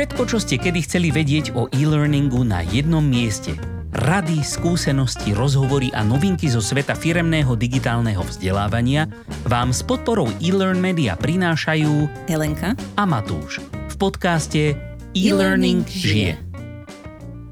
Všetko, 0.00 0.24
čo 0.32 0.40
ste 0.40 0.56
kedy 0.56 0.80
chceli 0.88 1.12
vedieť 1.12 1.52
o 1.52 1.68
e-learningu 1.76 2.40
na 2.40 2.64
jednom 2.64 3.04
mieste. 3.04 3.52
Rady, 3.92 4.40
skúsenosti, 4.40 5.36
rozhovory 5.36 5.92
a 5.92 6.00
novinky 6.00 6.48
zo 6.48 6.64
sveta 6.64 6.96
firemného 6.96 7.52
digitálneho 7.52 8.24
vzdelávania 8.24 9.12
vám 9.44 9.76
s 9.76 9.84
podporou 9.84 10.32
e-learn 10.40 10.80
media 10.80 11.20
prinášajú 11.20 12.08
Helenka 12.32 12.72
a 12.96 13.04
Matúš 13.04 13.60
v 13.60 13.94
podcaste 14.00 14.72
E-Learning 15.12 15.84
žije. 15.84 16.40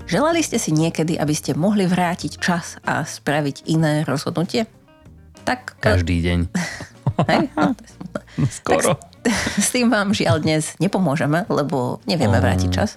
Želali 0.08 0.40
ste 0.40 0.56
si 0.56 0.72
niekedy, 0.72 1.20
aby 1.20 1.36
ste 1.36 1.52
mohli 1.52 1.84
vrátiť 1.84 2.40
čas 2.40 2.80
a 2.80 3.04
spraviť 3.04 3.68
iné 3.68 4.08
rozhodnutie? 4.08 4.64
Tak... 5.44 5.84
Každý 5.84 6.24
deň. 6.24 6.38
Hej? 7.28 7.52
No, 7.52 7.76
to 7.76 7.82
je 7.84 7.90
smutné. 7.92 8.20
Skoro. 8.64 8.96
Tak 8.96 9.07
s, 9.64 9.68
tým 9.70 9.88
vám 9.88 10.12
žiaľ 10.12 10.40
dnes 10.40 10.74
nepomôžeme, 10.78 11.44
lebo 11.48 11.98
nevieme 12.04 12.38
vrátiť 12.38 12.70
čas. 12.70 12.96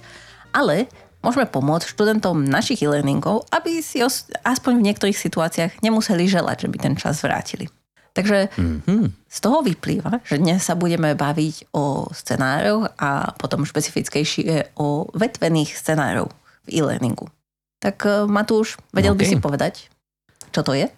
Ale 0.51 0.85
môžeme 1.19 1.45
pomôcť 1.45 1.87
študentom 1.87 2.41
našich 2.41 2.81
e-learningov, 2.81 3.47
aby 3.49 3.79
si 3.79 4.01
os- 4.01 4.27
aspoň 4.41 4.81
v 4.81 4.85
niektorých 4.87 5.17
situáciách 5.17 5.71
nemuseli 5.79 6.25
želať, 6.25 6.65
že 6.65 6.71
by 6.71 6.77
ten 6.77 6.93
čas 6.95 7.21
vrátili. 7.21 7.69
Takže 8.11 8.51
Mhm. 8.59 9.15
z 9.23 9.37
toho 9.39 9.63
vyplýva, 9.63 10.19
že 10.27 10.35
dnes 10.35 10.59
sa 10.59 10.75
budeme 10.75 11.15
baviť 11.15 11.71
o 11.71 12.11
scenároch 12.11 12.91
a 12.99 13.31
potom 13.39 13.63
špecifickejšie 13.63 14.75
o 14.75 15.07
vetvených 15.15 15.71
scenároch 15.71 16.27
v 16.67 16.83
e-learningu. 16.83 17.31
Tak 17.79 17.97
eh, 18.03 18.27
Matúš, 18.27 18.75
vedel 18.91 19.15
by 19.15 19.23
OK. 19.23 19.29
si 19.29 19.37
povedať, 19.39 19.73
čo 20.51 20.59
to 20.59 20.75
je? 20.75 20.91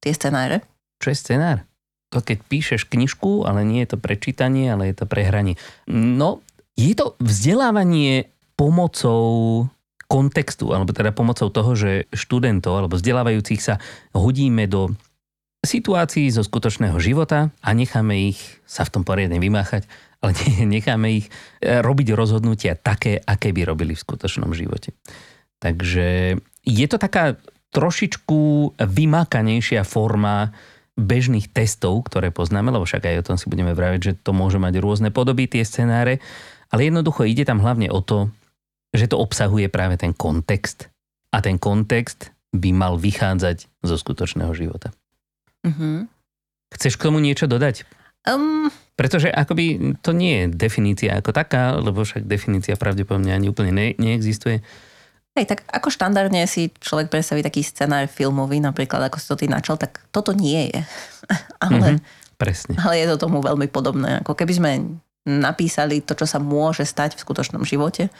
Tie 0.00 0.12
scenáre? 0.12 0.60
Čo 1.00 1.08
je 1.08 1.16
scenár? 1.16 1.64
To 2.10 2.18
keď 2.18 2.38
píšeš 2.46 2.90
knižku, 2.90 3.46
ale 3.46 3.62
nie 3.62 3.86
je 3.86 3.94
to 3.94 3.98
prečítanie, 4.02 4.70
ale 4.70 4.90
je 4.90 4.96
to 4.98 5.06
prehranie. 5.06 5.54
No, 5.90 6.42
je 6.74 6.94
to 6.98 7.14
vzdelávanie 7.22 8.30
pomocou 8.58 9.66
kontextu, 10.10 10.74
alebo 10.74 10.90
teda 10.90 11.14
pomocou 11.14 11.46
toho, 11.54 11.72
že 11.78 12.10
študentov 12.10 12.74
alebo 12.74 12.98
vzdelávajúcich 12.98 13.62
sa 13.62 13.78
hodíme 14.10 14.66
do 14.66 14.90
situácií 15.62 16.26
zo 16.34 16.42
skutočného 16.42 16.98
života 16.98 17.54
a 17.62 17.68
necháme 17.76 18.34
ich 18.34 18.40
sa 18.66 18.82
v 18.82 18.92
tom 18.98 19.02
poriadne 19.06 19.38
vymáchať, 19.38 19.86
ale 20.18 20.34
necháme 20.76 21.22
ich 21.22 21.30
e, 21.62 21.78
robiť 21.78 22.16
rozhodnutia 22.16 22.74
také, 22.74 23.22
aké 23.22 23.54
by 23.54 23.62
robili 23.68 23.94
v 23.94 24.02
skutočnom 24.02 24.50
živote. 24.50 24.96
Takže 25.60 26.40
je 26.64 26.86
to 26.88 26.96
taká 26.96 27.36
trošičku 27.70 28.74
vymákanejšia 28.82 29.86
forma 29.86 30.50
bežných 31.00 31.48
testov, 31.50 32.06
ktoré 32.06 32.28
poznáme, 32.30 32.68
lebo 32.68 32.84
však 32.84 33.08
aj 33.08 33.16
o 33.24 33.26
tom 33.32 33.36
si 33.40 33.48
budeme 33.48 33.72
vraviť, 33.72 34.00
že 34.00 34.12
to 34.20 34.36
môže 34.36 34.60
mať 34.60 34.78
rôzne 34.78 35.08
podoby, 35.08 35.48
tie 35.48 35.64
scenáre, 35.64 36.20
ale 36.70 36.86
jednoducho 36.86 37.26
ide 37.26 37.42
tam 37.48 37.58
hlavne 37.64 37.88
o 37.88 38.04
to, 38.04 38.28
že 38.92 39.10
to 39.10 39.16
obsahuje 39.18 39.72
práve 39.72 39.96
ten 39.96 40.12
kontext. 40.12 40.92
A 41.32 41.40
ten 41.40 41.56
kontext 41.56 42.30
by 42.50 42.70
mal 42.74 42.98
vychádzať 42.98 43.70
zo 43.86 43.96
skutočného 43.96 44.52
života. 44.54 44.92
Mhm. 45.66 46.10
Chceš 46.70 46.94
k 46.94 47.04
tomu 47.10 47.18
niečo 47.18 47.50
dodať? 47.50 47.82
Um, 48.28 48.68
Pretože 48.94 49.32
akoby 49.32 49.96
to 50.04 50.12
nie 50.12 50.44
je 50.44 50.46
definícia 50.52 51.16
ako 51.16 51.32
taká, 51.32 51.80
lebo 51.80 52.04
však 52.04 52.28
definícia 52.28 52.76
pravdepodobne 52.76 53.32
ani 53.32 53.48
úplne 53.48 53.72
ne, 53.72 53.86
neexistuje. 53.96 54.60
Hej, 55.40 55.48
tak 55.48 55.64
ako 55.66 55.88
štandardne 55.88 56.44
si 56.44 56.68
človek 56.68 57.08
predstaví 57.08 57.40
taký 57.40 57.64
scenár 57.64 58.04
filmový, 58.06 58.60
napríklad 58.60 59.08
ako 59.08 59.16
si 59.16 59.26
to 59.26 59.40
ty 59.40 59.48
načal, 59.48 59.80
tak 59.80 60.04
toto 60.12 60.36
nie 60.36 60.68
je. 60.68 60.80
ale, 61.64 61.96
Mhm, 61.96 62.04
presne. 62.36 62.76
ale 62.76 63.00
je 63.00 63.06
to 63.08 63.24
tomu 63.24 63.40
veľmi 63.40 63.72
podobné. 63.72 64.20
Ako 64.20 64.36
keby 64.36 64.52
sme 64.52 64.70
napísali 65.24 66.00
to, 66.00 66.12
čo 66.12 66.28
sa 66.28 66.36
môže 66.36 66.84
stať 66.84 67.16
v 67.16 67.22
skutočnom 67.24 67.64
živote 67.64 68.12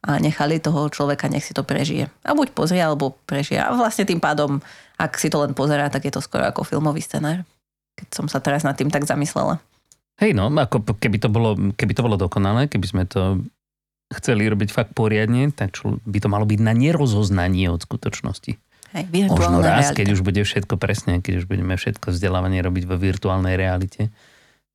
a 0.00 0.16
nechali 0.16 0.58
toho 0.58 0.88
človeka, 0.88 1.28
nech 1.28 1.44
si 1.44 1.52
to 1.52 1.62
prežije. 1.62 2.08
A 2.24 2.32
buď 2.32 2.56
pozrie, 2.56 2.80
alebo 2.80 3.18
prežije. 3.26 3.60
A 3.60 3.74
vlastne 3.74 4.08
tým 4.08 4.18
pádom, 4.18 4.58
ak 4.96 5.18
si 5.18 5.28
to 5.28 5.42
len 5.42 5.52
pozerá, 5.52 5.90
tak 5.92 6.08
je 6.08 6.12
to 6.14 6.24
skoro 6.24 6.46
ako 6.46 6.64
filmový 6.64 7.02
scenár. 7.04 7.44
Keď 8.00 8.08
som 8.14 8.26
sa 8.26 8.40
teraz 8.40 8.64
nad 8.64 8.74
tým 8.78 8.88
tak 8.88 9.04
zamyslela. 9.04 9.60
Hej 10.20 10.32
no, 10.32 10.48
ako 10.48 10.84
keby 11.00 11.16
to, 11.20 11.28
bolo, 11.28 11.56
keby 11.76 11.92
to 11.96 12.04
bolo 12.04 12.16
dokonalé, 12.16 12.68
keby 12.68 12.86
sme 12.88 13.02
to 13.04 13.40
chceli 14.10 14.50
robiť 14.50 14.68
fakt 14.74 14.92
poriadne, 14.92 15.54
tak 15.54 15.78
čo 15.78 16.02
by 16.02 16.18
to 16.18 16.28
malo 16.28 16.44
byť 16.44 16.60
na 16.60 16.74
nerozoznanie 16.74 17.70
od 17.70 17.80
skutočnosti. 17.80 18.58
Hej, 18.90 19.06
Možno 19.30 19.62
raz, 19.62 19.94
realita. 19.94 19.98
keď 20.02 20.06
už 20.18 20.20
bude 20.26 20.42
všetko 20.42 20.74
presne, 20.74 21.22
keď 21.22 21.42
už 21.42 21.44
budeme 21.46 21.78
všetko 21.78 22.10
vzdelávanie 22.10 22.58
robiť 22.58 22.90
vo 22.90 22.98
virtuálnej 22.98 23.54
realite, 23.54 24.10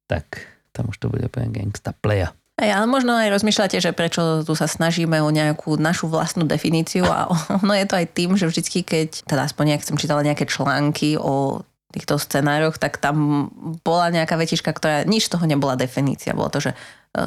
tak 0.08 0.48
tam 0.72 0.88
už 0.88 0.98
to 1.04 1.12
bude 1.12 1.28
úplne 1.28 1.52
gangsta 1.52 1.92
playa. 1.92 2.32
Hej, 2.56 2.72
ale 2.72 2.88
možno 2.88 3.12
aj 3.12 3.36
rozmýšľate, 3.36 3.84
že 3.84 3.92
prečo 3.92 4.48
tu 4.48 4.56
sa 4.56 4.72
snažíme 4.72 5.20
o 5.20 5.28
nejakú 5.28 5.76
našu 5.76 6.08
vlastnú 6.08 6.48
definíciu 6.48 7.04
a 7.04 7.28
ono 7.60 7.76
je 7.76 7.84
to 7.84 8.00
aj 8.00 8.08
tým, 8.16 8.40
že 8.40 8.48
vždycky, 8.48 8.88
keď, 8.88 9.28
teda 9.28 9.52
aspoň 9.52 9.76
nejak 9.76 9.84
som 9.84 10.00
čítala 10.00 10.24
nejaké 10.24 10.48
články 10.48 11.20
o 11.20 11.68
týchto 11.96 12.20
scenároch, 12.20 12.76
tak 12.76 13.00
tam 13.00 13.48
bola 13.88 14.12
nejaká 14.12 14.36
vetička, 14.36 14.76
ktorá 14.76 15.08
nič 15.08 15.32
z 15.32 15.40
toho 15.40 15.48
nebola 15.48 15.80
definícia. 15.80 16.36
Bolo 16.36 16.52
to, 16.52 16.60
že 16.60 16.72
e, 16.76 16.78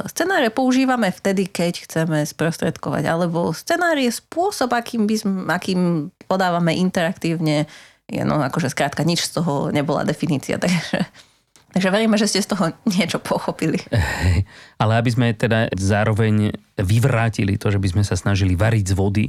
scenáre 0.05 0.53
používame 0.53 1.09
vtedy, 1.09 1.49
keď 1.49 1.89
chceme 1.89 2.21
sprostredkovať, 2.21 3.03
alebo 3.09 3.49
scenár 3.57 3.97
je 3.97 4.13
spôsob, 4.13 4.69
akým, 4.77 5.09
by 5.09 5.15
sme, 5.17 5.33
akým 5.49 6.13
podávame 6.29 6.77
interaktívne, 6.77 7.65
je, 8.05 8.21
no 8.21 8.37
akože 8.45 8.69
skrátka 8.69 9.01
nič 9.01 9.25
z 9.25 9.41
toho 9.41 9.73
nebola 9.73 10.05
definícia, 10.05 10.57
takže, 10.63 11.09
takže 11.73 11.89
veríme, 11.89 12.21
že 12.21 12.29
ste 12.29 12.45
z 12.45 12.53
toho 12.53 12.69
niečo 12.85 13.17
pochopili. 13.17 13.81
Ale 14.81 15.01
aby 15.01 15.09
sme 15.09 15.27
teda 15.33 15.73
zároveň 15.73 16.53
vyvrátili 16.77 17.57
to, 17.57 17.73
že 17.73 17.81
by 17.81 17.89
sme 17.97 18.03
sa 18.05 18.13
snažili 18.13 18.53
variť 18.53 18.93
z 18.93 18.97
vody, 18.97 19.25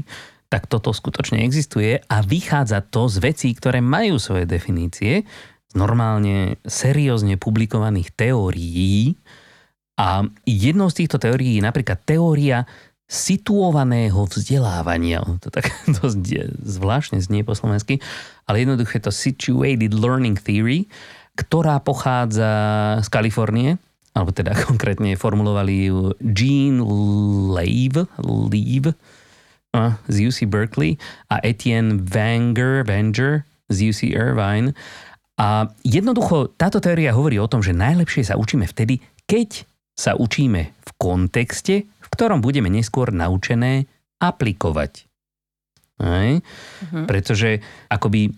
tak 0.50 0.66
toto 0.66 0.90
skutočne 0.90 1.46
existuje 1.46 2.02
a 2.10 2.16
vychádza 2.26 2.82
to 2.82 3.06
z 3.06 3.22
vecí, 3.22 3.48
ktoré 3.54 3.78
majú 3.78 4.18
svoje 4.18 4.50
definície, 4.50 5.22
z 5.70 5.74
normálne 5.78 6.58
seriózne 6.66 7.38
publikovaných 7.38 8.10
teórií. 8.18 9.14
A 9.94 10.26
jednou 10.42 10.90
z 10.90 11.06
týchto 11.06 11.22
teórií 11.22 11.62
je 11.62 11.62
napríklad 11.62 12.02
teória 12.02 12.66
situovaného 13.06 14.26
vzdelávania. 14.26 15.22
To 15.46 15.54
tak 15.54 15.70
dosť 16.02 16.58
zvláštne 16.66 17.22
znie 17.22 17.46
po 17.46 17.54
slovensky, 17.54 18.02
ale 18.50 18.66
jednoducho 18.66 18.98
je 18.98 19.04
to 19.06 19.14
situated 19.14 19.94
learning 19.94 20.34
theory, 20.34 20.90
ktorá 21.38 21.78
pochádza 21.78 22.50
z 23.06 23.08
Kalifornie, 23.08 23.78
alebo 24.18 24.34
teda 24.34 24.58
konkrétne 24.70 25.14
formulovali 25.14 25.94
ju 25.94 26.10
Jean 26.18 26.82
Leave, 27.54 28.10
Leave 28.26 28.98
a, 29.74 29.98
z 30.10 30.16
UC 30.26 30.50
Berkeley 30.50 30.98
a 31.30 31.38
Etienne 31.46 32.02
Wenger, 32.02 32.82
Wenger 32.86 33.46
z 33.70 33.90
UC 33.90 34.10
Irvine. 34.10 34.74
A 35.40 35.72
jednoducho 35.86 36.52
táto 36.58 36.82
teória 36.82 37.16
hovorí 37.16 37.40
o 37.40 37.48
tom, 37.48 37.64
že 37.64 37.72
najlepšie 37.72 38.28
sa 38.28 38.34
učíme 38.36 38.68
vtedy, 38.68 39.00
keď 39.24 39.64
sa 39.96 40.16
učíme 40.16 40.60
v 40.72 40.90
kontexte, 41.00 41.86
v 41.86 42.08
ktorom 42.12 42.44
budeme 42.44 42.68
neskôr 42.68 43.12
naučené 43.14 43.88
aplikovať. 44.20 45.08
Hej? 46.00 46.40
Mhm. 46.90 47.04
Pretože 47.08 47.60
akoby 47.88 48.32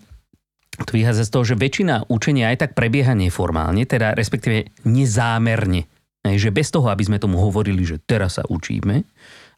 to 0.73 0.91
vychádza 0.97 1.29
z 1.29 1.33
toho, 1.33 1.45
že 1.45 1.59
väčšina 1.59 2.09
učenia 2.09 2.49
aj 2.49 2.65
tak 2.65 2.71
prebieha 2.73 3.13
neformálne, 3.13 3.85
teda 3.85 4.17
respektíve 4.17 4.73
nezámerne. 4.89 5.85
Hej, 6.23 6.49
že 6.49 6.55
bez 6.55 6.71
toho, 6.73 6.87
aby 6.89 7.03
sme 7.05 7.21
tomu 7.21 7.37
hovorili, 7.37 7.83
že 7.85 8.01
teraz 8.01 8.41
sa 8.41 8.43
učíme, 8.47 9.05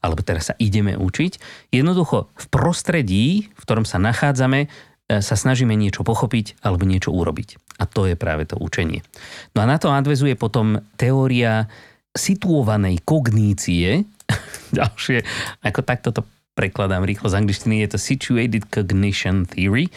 alebo 0.06 0.22
teraz 0.22 0.54
sa 0.54 0.56
ideme 0.62 0.94
učiť, 0.94 1.42
jednoducho 1.74 2.30
v 2.30 2.46
prostredí, 2.54 3.26
v 3.50 3.62
ktorom 3.66 3.90
sa 3.90 3.98
nachádzame, 3.98 4.66
e, 4.66 4.68
sa 5.26 5.34
snažíme 5.34 5.74
niečo 5.74 6.06
pochopiť 6.06 6.62
alebo 6.62 6.86
niečo 6.86 7.10
urobiť. 7.10 7.82
A 7.82 7.90
to 7.90 8.06
je 8.06 8.14
práve 8.14 8.46
to 8.46 8.62
učenie. 8.62 9.02
No 9.58 9.66
a 9.66 9.70
na 9.70 9.82
to 9.82 9.90
nadvezuje 9.90 10.38
potom 10.38 10.86
teória 11.02 11.66
situovanej 12.14 13.02
kognície. 13.02 14.06
Ďalšie, 14.78 15.26
ako 15.66 15.82
takto 15.82 16.10
to 16.14 16.22
prekladám 16.56 17.04
rýchlo 17.04 17.28
z 17.28 17.38
angličtiny, 17.42 17.84
je 17.84 17.90
to 17.92 18.00
Situated 18.00 18.64
Cognition 18.72 19.44
Theory. 19.44 19.92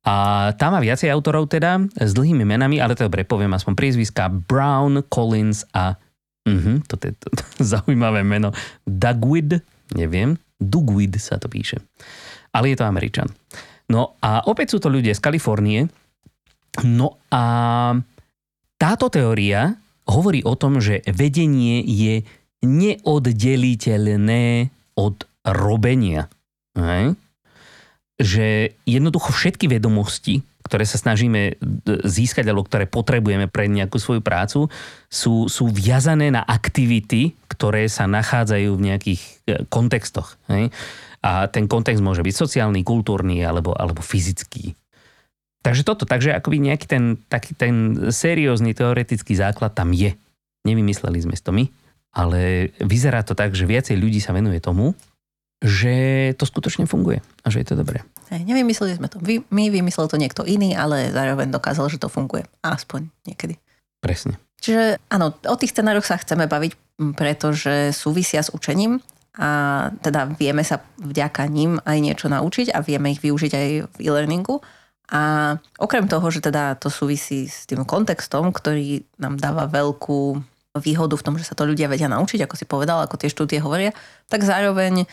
A 0.00 0.48
tá 0.56 0.72
má 0.72 0.80
viacej 0.80 1.12
autorov 1.12 1.52
teda 1.52 1.76
s 1.92 2.16
dlhými 2.16 2.40
menami, 2.48 2.80
ale 2.80 2.96
to 2.96 3.04
dobre 3.04 3.28
poviem 3.28 3.52
aspoň 3.52 3.76
priezviska 3.76 4.32
Brown, 4.32 5.04
Collins 5.12 5.68
a 5.76 6.00
uh 6.46 6.78
to 6.88 6.94
je 7.00 7.12
to, 7.16 7.28
to, 7.32 7.44
zaujímavé 7.76 8.24
meno 8.24 8.52
Dugwid, 8.86 9.60
neviem, 9.96 10.36
Dugwid 10.60 11.16
sa 11.20 11.40
to 11.40 11.48
píše. 11.48 11.80
Ale 12.50 12.72
je 12.72 12.76
to 12.78 12.88
Američan. 12.88 13.30
No 13.90 14.18
a 14.22 14.42
opäť 14.46 14.76
sú 14.76 14.78
to 14.82 14.90
ľudia 14.90 15.14
z 15.14 15.22
Kalifornie. 15.22 15.86
No 16.86 17.18
a 17.30 17.44
táto 18.78 19.10
teória 19.10 19.74
hovorí 20.06 20.42
o 20.46 20.54
tom, 20.54 20.78
že 20.82 21.02
vedenie 21.10 21.82
je 21.86 22.22
neoddeliteľné 22.62 24.70
od 24.98 25.26
robenia. 25.42 26.28
Hej? 26.76 27.18
že 28.20 28.76
jednoducho 28.84 29.32
všetky 29.32 29.72
vedomosti, 29.72 30.44
ktoré 30.60 30.84
sa 30.84 31.00
snažíme 31.00 31.56
získať 32.04 32.44
alebo 32.46 32.68
ktoré 32.68 32.84
potrebujeme 32.84 33.48
pre 33.48 33.66
nejakú 33.66 33.96
svoju 33.96 34.20
prácu, 34.20 34.68
sú, 35.08 35.48
sú 35.48 35.72
viazané 35.72 36.28
na 36.28 36.44
aktivity, 36.44 37.34
ktoré 37.48 37.88
sa 37.88 38.04
nachádzajú 38.04 38.70
v 38.76 38.84
nejakých 38.92 39.20
e, 39.20 39.30
kontextoch. 39.66 40.36
Hej? 40.52 40.68
A 41.20 41.48
ten 41.48 41.68
kontext 41.68 42.00
môže 42.04 42.24
byť 42.24 42.34
sociálny, 42.36 42.80
kultúrny 42.84 43.44
alebo, 43.44 43.72
alebo 43.76 44.00
fyzický. 44.00 44.76
Takže 45.60 45.84
toto, 45.84 46.08
takže 46.08 46.32
akoby 46.32 46.72
nejaký 46.72 46.86
ten, 46.88 47.04
taký 47.28 47.52
ten 47.52 48.08
seriózny 48.08 48.72
teoretický 48.72 49.36
základ 49.36 49.76
tam 49.76 49.92
je. 49.92 50.16
Nevymysleli 50.64 51.20
sme 51.20 51.36
to 51.36 51.52
my, 51.52 51.68
ale 52.16 52.72
vyzerá 52.80 53.20
to 53.20 53.36
tak, 53.36 53.52
že 53.52 53.68
viacej 53.68 53.96
ľudí 54.00 54.24
sa 54.24 54.32
venuje 54.32 54.60
tomu, 54.60 54.96
že 55.60 56.32
to 56.40 56.48
skutočne 56.48 56.88
funguje 56.88 57.20
a 57.44 57.46
že 57.52 57.60
je 57.60 57.66
to 57.68 57.76
dobré. 57.76 58.00
Hej, 58.30 58.46
nevymysleli 58.46 58.94
sme 58.94 59.10
to. 59.10 59.18
Vy, 59.18 59.42
my 59.50 59.74
vymyslel 59.74 60.06
to 60.06 60.14
niekto 60.14 60.46
iný, 60.46 60.78
ale 60.78 61.10
zároveň 61.10 61.50
dokázal, 61.50 61.90
že 61.90 61.98
to 61.98 62.06
funguje. 62.06 62.46
Aspoň 62.62 63.10
niekedy. 63.26 63.58
Presne. 63.98 64.38
Čiže 64.62 65.02
áno, 65.10 65.34
o 65.34 65.56
tých 65.58 65.74
scenároch 65.74 66.06
sa 66.06 66.20
chceme 66.20 66.46
baviť, 66.46 66.72
pretože 67.18 67.90
súvisia 67.96 68.44
s 68.44 68.52
učením 68.54 69.02
a 69.40 69.88
teda 70.04 70.30
vieme 70.36 70.60
sa 70.60 70.84
vďaka 71.00 71.48
ním 71.48 71.80
aj 71.82 71.98
niečo 71.98 72.26
naučiť 72.28 72.70
a 72.70 72.84
vieme 72.84 73.14
ich 73.14 73.22
využiť 73.24 73.52
aj 73.56 73.68
v 73.88 73.96
e-learningu. 73.98 74.60
A 75.10 75.54
okrem 75.80 76.06
toho, 76.06 76.22
že 76.30 76.44
teda 76.44 76.78
to 76.78 76.86
súvisí 76.86 77.50
s 77.50 77.66
tým 77.66 77.82
kontextom, 77.82 78.54
ktorý 78.54 79.02
nám 79.18 79.42
dáva 79.42 79.66
veľkú 79.66 80.38
výhodu 80.78 81.18
v 81.18 81.24
tom, 81.26 81.34
že 81.34 81.50
sa 81.50 81.58
to 81.58 81.66
ľudia 81.66 81.90
vedia 81.90 82.06
naučiť, 82.06 82.46
ako 82.46 82.54
si 82.54 82.62
povedal, 82.62 83.02
ako 83.02 83.18
tie 83.18 83.32
štúdie 83.32 83.58
hovoria, 83.58 83.90
tak 84.30 84.46
zároveň 84.46 85.10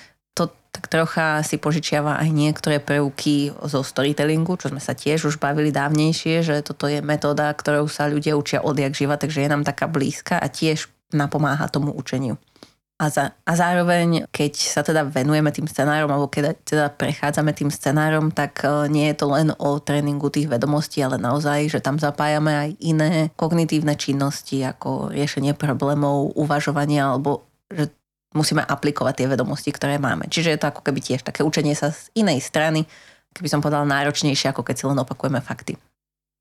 tak 0.77 0.93
trocha 0.93 1.41
si 1.41 1.57
požičiava 1.57 2.21
aj 2.21 2.29
niektoré 2.29 2.77
prvky 2.77 3.49
zo 3.65 3.81
storytellingu, 3.81 4.61
čo 4.61 4.69
sme 4.69 4.77
sa 4.77 4.93
tiež 4.93 5.25
už 5.25 5.41
bavili 5.41 5.73
dávnejšie, 5.73 6.45
že 6.45 6.61
toto 6.61 6.85
je 6.85 7.01
metóda, 7.01 7.49
ktorou 7.49 7.89
sa 7.89 8.05
ľudia 8.05 8.37
učia 8.37 8.61
odjak 8.61 8.93
živa, 8.93 9.17
takže 9.17 9.41
je 9.41 9.49
nám 9.49 9.65
taká 9.65 9.89
blízka 9.89 10.37
a 10.37 10.45
tiež 10.45 10.85
napomáha 11.09 11.65
tomu 11.65 11.89
učeniu. 11.97 12.37
A, 12.97 13.09
za, 13.09 13.33
a 13.45 13.53
zároveň, 13.57 14.29
keď 14.29 14.53
sa 14.57 14.81
teda 14.81 15.05
venujeme 15.05 15.49
tým 15.49 15.65
scenárom, 15.69 16.09
alebo 16.13 16.29
keď 16.29 16.57
teda 16.61 16.85
prechádzame 16.93 17.53
tým 17.57 17.69
scenárom, 17.73 18.33
tak 18.33 18.65
e, 18.65 18.89
nie 18.89 19.09
je 19.13 19.21
to 19.21 19.29
len 19.33 19.53
o 19.57 19.77
tréningu 19.77 20.33
tých 20.33 20.49
vedomostí, 20.49 21.01
ale 21.05 21.21
naozaj, 21.21 21.73
že 21.73 21.79
tam 21.81 22.01
zapájame 22.01 22.53
aj 22.53 22.69
iné 22.81 23.11
kognitívne 23.37 23.93
činnosti, 23.97 24.65
ako 24.65 25.13
riešenie 25.13 25.53
problémov, 25.53 26.33
uvažovanie, 26.37 26.97
alebo 26.97 27.45
že 27.69 27.93
musíme 28.35 28.63
aplikovať 28.63 29.23
tie 29.23 29.27
vedomosti, 29.27 29.71
ktoré 29.71 30.01
máme. 30.01 30.27
Čiže 30.27 30.55
je 30.55 30.59
to 30.59 30.69
ako 30.71 30.81
keby 30.83 30.99
tiež 30.99 31.23
také 31.23 31.45
učenie 31.45 31.75
sa 31.77 31.95
z 31.95 32.11
inej 32.17 32.43
strany, 32.43 32.83
keby 33.31 33.47
som 33.47 33.61
povedala 33.63 33.87
náročnejšie, 33.87 34.51
ako 34.51 34.65
keď 34.65 34.75
si 34.75 34.85
len 34.89 34.99
opakujeme 34.99 35.39
fakty. 35.39 35.77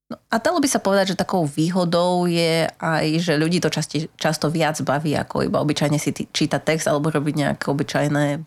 No 0.07 0.23
a 0.31 0.39
dalo 0.39 0.63
by 0.63 0.69
sa 0.71 0.79
povedať, 0.79 1.15
že 1.15 1.21
takou 1.21 1.43
výhodou 1.43 2.31
je 2.31 2.71
aj, 2.79 3.07
že 3.19 3.35
ľudí 3.35 3.59
to 3.59 3.75
časti, 3.75 4.07
často 4.15 4.47
viac 4.47 4.79
baví, 4.87 5.19
ako 5.19 5.51
iba 5.51 5.59
obyčajne 5.59 5.99
si 5.99 6.15
čítať 6.15 6.63
text 6.63 6.87
alebo 6.87 7.11
robiť 7.11 7.35
nejaké 7.35 7.67
obyčajné 7.67 8.47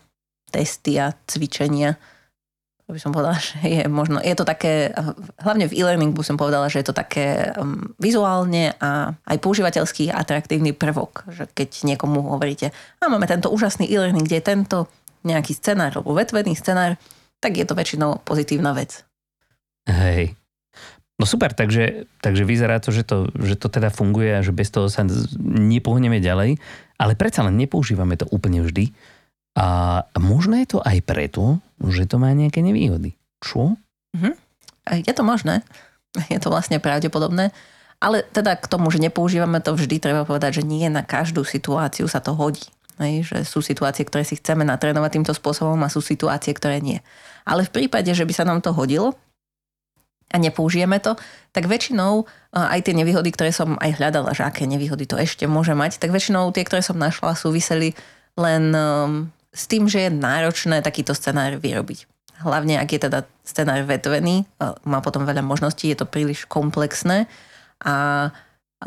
testy 0.55 0.95
a 0.95 1.11
cvičenia. 1.27 1.99
By 2.89 2.97
som 2.97 3.13
povedala, 3.13 3.37
že 3.47 3.61
je 3.61 3.81
možno, 3.85 4.17
je 4.19 4.33
to 4.33 4.43
také, 4.43 4.89
hlavne 5.39 5.69
v 5.69 5.75
e-learning 5.77 6.17
by 6.17 6.25
som 6.25 6.41
povedala, 6.41 6.67
že 6.67 6.81
je 6.81 6.87
to 6.89 6.95
také 6.97 7.53
um, 7.53 7.93
vizuálne 8.01 8.73
a 8.81 9.13
aj 9.29 9.37
používateľský 9.37 10.09
atraktívny 10.09 10.73
prvok, 10.73 11.29
že 11.29 11.45
keď 11.45 11.85
niekomu 11.85 12.25
hovoríte, 12.25 12.73
a 12.73 13.07
máme 13.07 13.29
tento 13.29 13.53
úžasný 13.53 13.85
e-learning, 13.85 14.25
kde 14.25 14.41
je 14.41 14.49
tento 14.49 14.77
nejaký 15.21 15.53
scenár 15.53 15.93
alebo 15.93 16.17
vetvený 16.17 16.57
scenár, 16.57 16.97
tak 17.39 17.55
je 17.55 17.63
to 17.63 17.77
väčšinou 17.77 18.25
pozitívna 18.25 18.75
vec. 18.75 19.05
Hej, 19.87 20.35
No 21.19 21.27
super, 21.27 21.51
takže, 21.51 22.07
takže 22.23 22.47
vyzerá 22.47 22.79
to 22.79 22.95
že, 22.95 23.03
to, 23.03 23.27
že 23.35 23.59
to 23.59 23.67
teda 23.67 23.91
funguje 23.91 24.39
a 24.39 24.39
že 24.39 24.55
bez 24.55 24.71
toho 24.71 24.87
sa 24.87 25.03
nepohneme 25.43 26.23
ďalej, 26.23 26.55
ale 26.95 27.13
predsa 27.19 27.43
len 27.43 27.59
nepoužívame 27.59 28.15
to 28.15 28.23
úplne 28.31 28.63
vždy. 28.63 28.95
A 29.59 29.99
možno 30.15 30.55
je 30.55 30.67
to 30.71 30.79
aj 30.79 31.03
preto, 31.03 31.59
že 31.87 32.03
to 32.09 32.19
má 32.19 32.35
nejaké 32.35 32.59
nevýhody. 32.59 33.15
Čo? 33.39 33.79
Mhm. 34.15 34.35
Je 35.05 35.13
to 35.13 35.23
možné. 35.23 35.63
Je 36.33 36.39
to 36.41 36.49
vlastne 36.49 36.81
pravdepodobné. 36.81 37.53
Ale 37.99 38.23
teda 38.31 38.55
k 38.55 38.65
tomu, 38.71 38.87
že 38.89 39.03
nepoužívame 39.03 39.59
to 39.59 39.75
vždy, 39.75 39.99
treba 39.99 40.23
povedať, 40.23 40.63
že 40.63 40.67
nie 40.67 40.87
na 40.87 41.03
každú 41.03 41.43
situáciu 41.43 42.07
sa 42.07 42.23
to 42.23 42.31
hodí. 42.31 42.63
Hej, 42.99 43.31
že 43.31 43.37
sú 43.47 43.63
situácie, 43.63 44.03
ktoré 44.03 44.27
si 44.27 44.35
chceme 44.35 44.67
natrénovať 44.67 45.19
týmto 45.19 45.33
spôsobom 45.35 45.79
a 45.83 45.91
sú 45.91 46.03
situácie, 46.03 46.51
ktoré 46.51 46.83
nie. 46.83 46.99
Ale 47.47 47.63
v 47.63 47.71
prípade, 47.71 48.11
že 48.11 48.27
by 48.27 48.33
sa 48.35 48.43
nám 48.43 48.59
to 48.59 48.75
hodilo, 48.75 49.15
a 50.29 50.37
nepoužijeme 50.37 51.01
to, 51.01 51.17
tak 51.49 51.65
väčšinou 51.65 52.29
aj 52.53 52.85
tie 52.85 52.93
nevýhody, 52.93 53.33
ktoré 53.33 53.49
som 53.49 53.81
aj 53.81 53.97
hľadala, 53.97 54.37
že 54.37 54.45
aké 54.45 54.69
nevýhody 54.69 55.09
to 55.09 55.17
ešte 55.17 55.49
môže 55.49 55.73
mať, 55.73 55.97
tak 55.97 56.13
väčšinou 56.13 56.53
tie, 56.53 56.61
ktoré 56.61 56.85
som 56.85 57.01
našla, 57.01 57.33
súviseli 57.33 57.97
len 58.37 58.69
um, 58.69 59.33
s 59.49 59.65
tým, 59.65 59.89
že 59.89 60.07
je 60.07 60.11
náročné 60.13 60.85
takýto 60.85 61.17
scenár 61.17 61.57
vyrobiť. 61.57 62.05
Hlavne, 62.39 62.79
ak 62.79 62.89
je 62.95 62.99
teda 63.03 63.19
scenár 63.43 63.83
vetvený, 63.83 64.47
má 64.87 65.03
potom 65.03 65.27
veľa 65.27 65.43
možností, 65.43 65.91
je 65.91 65.99
to 65.99 66.07
príliš 66.07 66.47
komplexné 66.47 67.27
a 67.83 68.29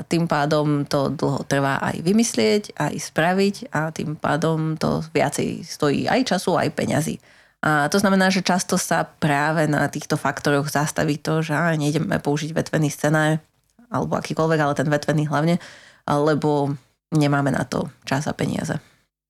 tým 0.09 0.25
pádom 0.25 0.89
to 0.89 1.13
dlho 1.13 1.45
trvá 1.45 1.77
aj 1.85 2.01
vymyslieť, 2.01 2.81
aj 2.81 2.95
spraviť 2.97 3.77
a 3.77 3.93
tým 3.93 4.17
pádom 4.17 4.81
to 4.81 5.05
viacej 5.13 5.69
stojí 5.69 6.09
aj 6.09 6.33
času, 6.33 6.57
aj 6.57 6.73
peňazí. 6.73 7.21
A 7.61 7.93
to 7.93 8.01
znamená, 8.01 8.33
že 8.33 8.41
často 8.41 8.81
sa 8.81 9.05
práve 9.05 9.69
na 9.69 9.85
týchto 9.93 10.17
faktoroch 10.17 10.73
zastaví 10.73 11.21
to, 11.21 11.45
že 11.45 11.53
nejdeme 11.77 12.17
použiť 12.25 12.57
vetvený 12.57 12.89
scenár, 12.89 13.45
alebo 13.93 14.17
akýkoľvek, 14.17 14.61
ale 14.65 14.73
ten 14.73 14.89
vetvený 14.89 15.29
hlavne, 15.29 15.61
lebo 16.09 16.73
nemáme 17.13 17.53
na 17.53 17.69
to 17.69 17.93
čas 18.09 18.25
a 18.25 18.33
peniaze. 18.33 18.81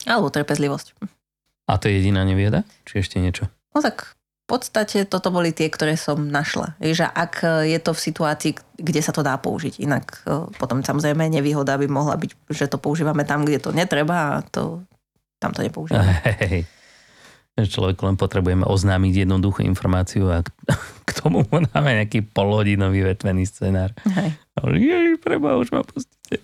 Alebo 0.06 0.30
trpezlivosť. 0.30 0.94
A 1.66 1.78
to 1.78 1.86
je 1.86 2.02
jediná 2.02 2.26
nevieda? 2.26 2.66
Či 2.88 3.02
ešte 3.02 3.16
niečo? 3.22 3.46
No 3.72 3.80
tak 3.80 4.18
v 4.18 4.46
podstate 4.46 5.08
toto 5.08 5.32
boli 5.32 5.54
tie, 5.54 5.70
ktoré 5.70 5.96
som 5.96 6.18
našla. 6.18 6.76
Že 6.82 7.08
ak 7.08 7.64
je 7.64 7.78
to 7.80 7.92
v 7.94 8.04
situácii, 8.04 8.52
kde 8.76 9.00
sa 9.00 9.14
to 9.14 9.24
dá 9.24 9.38
použiť. 9.38 9.80
Inak 9.80 10.26
e, 10.26 10.52
potom 10.58 10.84
samozrejme 10.84 11.30
nevýhoda 11.30 11.78
by 11.80 11.86
mohla 11.88 12.18
byť, 12.18 12.30
že 12.52 12.68
to 12.68 12.76
používame 12.76 13.24
tam, 13.24 13.46
kde 13.48 13.62
to 13.62 13.70
netreba 13.72 14.36
a 14.36 14.44
to, 14.44 14.84
tam 15.40 15.54
to 15.56 15.64
nepoužívame. 15.64 16.12
Hey 16.42 16.66
človek 17.60 18.00
len 18.00 18.16
potrebujeme 18.16 18.64
oznámiť 18.64 19.28
jednoduchú 19.28 19.60
informáciu 19.60 20.32
a 20.32 20.40
k 21.08 21.10
tomu 21.12 21.44
mu 21.44 21.58
dáme 21.68 22.00
nejaký 22.00 22.24
polhodinový 22.32 23.04
vetvený 23.04 23.44
scenár. 23.44 23.92
Hej. 24.08 24.32
Jej, 24.80 25.20
preba, 25.20 25.60
už 25.60 25.68
ma 25.76 25.84
pustíte. 25.84 26.40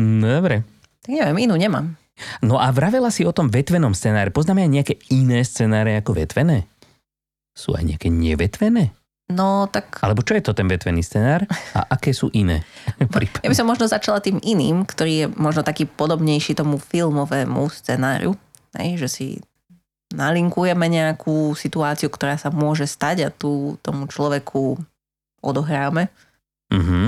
No, 0.00 0.40
dobre. 0.40 0.64
Tak 1.04 1.12
neviem, 1.12 1.44
inú 1.44 1.60
nemám. 1.60 1.92
No 2.40 2.60
a 2.60 2.70
vravela 2.74 3.12
si 3.12 3.26
o 3.26 3.32
tom 3.34 3.48
vetvenom 3.48 3.92
scenáre. 3.96 4.34
Poznáme 4.34 4.64
aj 4.66 4.70
nejaké 4.70 4.94
iné 5.12 5.44
scenáre 5.44 5.98
ako 6.00 6.16
vetvené? 6.16 6.68
Sú 7.54 7.74
aj 7.74 7.84
nejaké 7.84 8.08
nevetvené? 8.08 8.94
No 9.30 9.70
tak... 9.70 10.02
Alebo 10.02 10.26
čo 10.26 10.34
je 10.34 10.42
to 10.42 10.52
ten 10.52 10.66
vetvený 10.66 11.06
scenár 11.06 11.46
a 11.72 11.86
aké 11.94 12.10
sú 12.10 12.34
iné? 12.34 12.66
ja 13.44 13.48
by 13.48 13.56
som 13.56 13.68
možno 13.70 13.86
začala 13.86 14.18
tým 14.18 14.42
iným, 14.42 14.82
ktorý 14.82 15.12
je 15.14 15.26
možno 15.38 15.62
taký 15.62 15.86
podobnejší 15.86 16.58
tomu 16.58 16.82
filmovému 16.82 17.70
scenáru. 17.70 18.34
Hej, 18.74 19.06
že 19.06 19.08
si 19.08 19.26
nalinkujeme 20.10 20.82
nejakú 20.90 21.54
situáciu, 21.54 22.10
ktorá 22.10 22.34
sa 22.34 22.50
môže 22.50 22.90
stať 22.90 23.16
a 23.26 23.30
tu 23.30 23.78
tomu 23.86 24.10
človeku 24.10 24.78
odohráme. 25.38 26.10
Mm-hmm. 26.74 27.06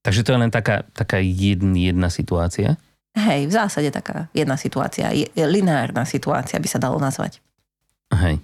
Takže 0.00 0.24
to 0.24 0.32
je 0.32 0.40
len 0.40 0.52
taká, 0.52 0.88
taká 0.96 1.20
jedna, 1.20 1.76
jedna 1.76 2.08
situácia? 2.08 2.80
Hej, 3.10 3.50
v 3.50 3.52
zásade 3.52 3.90
taká 3.90 4.30
jedna 4.30 4.54
situácia. 4.54 5.10
Je, 5.10 5.26
je 5.34 5.44
lineárna 5.46 6.06
situácia 6.06 6.62
by 6.62 6.68
sa 6.70 6.78
dalo 6.78 7.02
nazvať. 7.02 7.42
Hej. 8.14 8.38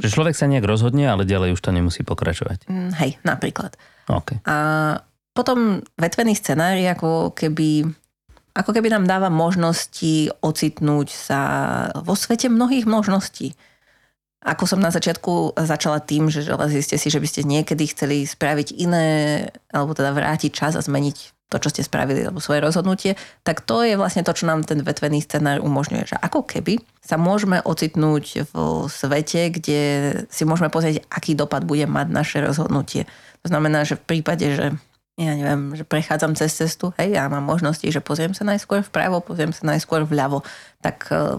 Že 0.00 0.08
človek 0.08 0.34
sa 0.36 0.48
nejak 0.48 0.64
rozhodne, 0.64 1.04
ale 1.04 1.28
ďalej 1.28 1.58
už 1.58 1.60
to 1.60 1.74
nemusí 1.74 2.00
pokračovať. 2.00 2.64
Mm, 2.70 2.90
hej, 2.96 3.10
napríklad. 3.26 3.76
Okay. 4.08 4.40
A 4.48 4.56
potom 5.36 5.84
vetvený 6.00 6.32
scenár 6.32 6.80
je 6.80 6.88
ako 6.88 7.36
keby 7.36 7.84
ako 8.50 8.74
keby 8.74 8.90
nám 8.90 9.06
dáva 9.06 9.30
možnosti 9.30 10.28
ocitnúť 10.42 11.08
sa 11.14 11.40
vo 12.02 12.18
svete 12.18 12.50
mnohých 12.50 12.82
možností. 12.82 13.54
Ako 14.42 14.66
som 14.66 14.82
na 14.82 14.90
začiatku 14.90 15.54
začala 15.54 16.00
tým, 16.02 16.32
že 16.32 16.42
ziste 16.72 16.96
si, 16.96 17.08
že 17.12 17.20
by 17.20 17.28
ste 17.28 17.46
niekedy 17.46 17.84
chceli 17.92 18.24
spraviť 18.26 18.74
iné, 18.74 19.08
alebo 19.70 19.94
teda 19.94 20.10
vrátiť 20.16 20.50
čas 20.50 20.72
a 20.74 20.82
zmeniť 20.82 21.39
to, 21.50 21.58
čo 21.58 21.68
ste 21.74 21.82
spravili, 21.82 22.22
alebo 22.22 22.38
svoje 22.38 22.62
rozhodnutie, 22.62 23.18
tak 23.42 23.66
to 23.66 23.82
je 23.82 23.98
vlastne 23.98 24.22
to, 24.22 24.30
čo 24.30 24.46
nám 24.46 24.62
ten 24.62 24.80
vetvený 24.86 25.18
scenár 25.20 25.58
umožňuje. 25.60 26.14
Že 26.14 26.16
ako 26.22 26.46
keby 26.46 26.78
sa 27.02 27.18
môžeme 27.18 27.58
ocitnúť 27.60 28.46
v 28.48 28.54
svete, 28.86 29.50
kde 29.50 29.80
si 30.30 30.46
môžeme 30.46 30.70
pozrieť, 30.70 31.02
aký 31.10 31.34
dopad 31.34 31.66
bude 31.66 31.90
mať 31.90 32.06
naše 32.08 32.38
rozhodnutie. 32.38 33.10
To 33.42 33.50
znamená, 33.50 33.82
že 33.82 33.98
v 33.98 34.06
prípade, 34.06 34.46
že 34.54 34.66
ja 35.20 35.32
neviem, 35.36 35.76
že 35.76 35.84
prechádzam 35.84 36.38
cez 36.38 36.54
cestu, 36.54 36.96
hej, 36.96 37.18
ja 37.18 37.28
mám 37.28 37.44
možnosti, 37.44 37.84
že 37.84 38.00
pozriem 38.00 38.32
sa 38.32 38.46
najskôr 38.46 38.80
vpravo, 38.80 39.20
pozriem 39.20 39.52
sa 39.52 39.68
najskôr 39.68 40.08
vľavo, 40.08 40.40
tak 40.80 41.12
e, 41.12 41.36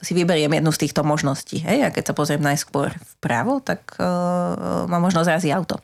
si 0.00 0.16
vyberiem 0.16 0.56
jednu 0.56 0.72
z 0.72 0.88
týchto 0.88 1.04
možností. 1.04 1.60
Hej? 1.60 1.84
A 1.84 1.92
keď 1.92 2.12
sa 2.12 2.14
pozriem 2.16 2.40
najskôr 2.40 2.96
vpravo, 3.20 3.60
tak 3.60 4.00
uh, 4.00 4.88
mám 4.88 5.04
možno 5.04 5.20
zrazí 5.28 5.52
auto. 5.52 5.76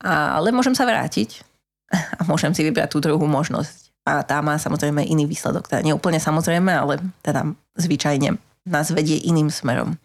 Ale 0.00 0.54
môžem 0.54 0.72
sa 0.72 0.86
vrátiť 0.86 1.49
a 2.18 2.20
môžem 2.26 2.54
si 2.54 2.62
vybrať 2.66 2.94
tú 2.94 2.98
druhú 3.02 3.26
možnosť. 3.26 3.90
A 4.08 4.24
tá 4.24 4.40
má 4.40 4.56
samozrejme 4.56 5.04
iný 5.04 5.28
výsledok. 5.28 5.68
Teda 5.68 5.84
nie 5.84 5.92
úplne 5.92 6.18
samozrejme, 6.18 6.72
ale 6.72 6.98
teda 7.20 7.52
zvyčajne 7.76 8.40
nás 8.66 8.88
vedie 8.90 9.20
iným 9.20 9.52
smerom. 9.52 10.00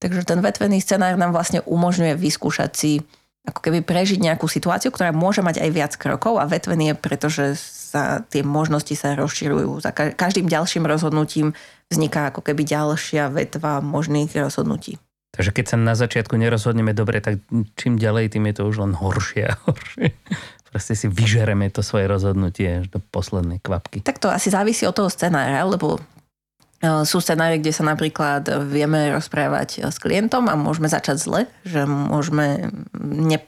Takže 0.00 0.24
ten 0.24 0.40
vetvený 0.40 0.80
scenár 0.80 1.16
nám 1.16 1.36
vlastne 1.36 1.60
umožňuje 1.64 2.16
vyskúšať 2.16 2.70
si 2.72 2.92
ako 3.44 3.60
keby 3.64 3.80
prežiť 3.80 4.20
nejakú 4.20 4.44
situáciu, 4.44 4.92
ktorá 4.92 5.16
môže 5.16 5.40
mať 5.40 5.64
aj 5.64 5.70
viac 5.72 5.92
krokov 5.96 6.36
a 6.36 6.44
vetvený 6.44 6.92
je, 6.92 6.94
pretože 6.96 7.44
sa 7.90 8.20
tie 8.28 8.44
možnosti 8.44 8.92
sa 8.92 9.16
rozširujú. 9.16 9.80
Za 9.80 9.90
každým 9.92 10.46
ďalším 10.46 10.84
rozhodnutím 10.84 11.56
vzniká 11.88 12.30
ako 12.30 12.44
keby 12.44 12.62
ďalšia 12.68 13.32
vetva 13.32 13.80
možných 13.80 14.30
rozhodnutí. 14.36 15.00
Takže 15.30 15.50
keď 15.54 15.64
sa 15.72 15.76
na 15.78 15.94
začiatku 15.94 16.34
nerozhodneme 16.36 16.90
dobre, 16.90 17.22
tak 17.22 17.38
čím 17.78 17.96
ďalej, 17.96 18.34
tým 18.34 18.50
je 18.50 18.54
to 18.60 18.62
už 18.66 18.76
len 18.82 18.92
horšie 18.98 19.46
a 19.46 19.54
horšie. 19.62 20.10
Proste 20.70 20.94
si 20.94 21.10
vyžereme 21.10 21.66
to 21.74 21.82
svoje 21.82 22.06
rozhodnutie 22.06 22.82
až 22.82 22.86
do 22.86 23.02
poslednej 23.02 23.58
kvapky. 23.58 24.06
Tak 24.06 24.22
to 24.22 24.30
asi 24.30 24.54
závisí 24.54 24.86
od 24.86 24.94
toho 24.94 25.10
scenára, 25.10 25.66
lebo 25.66 25.98
e, 25.98 26.00
sú 27.02 27.18
scenáre, 27.18 27.58
kde 27.58 27.74
sa 27.74 27.82
napríklad 27.82 28.46
vieme 28.70 29.10
rozprávať 29.10 29.90
s 29.90 29.98
klientom 29.98 30.46
a 30.46 30.54
môžeme 30.54 30.86
začať 30.86 31.16
zle, 31.18 31.40
že 31.66 31.82
môžeme 31.90 32.70
ne, 32.94 33.38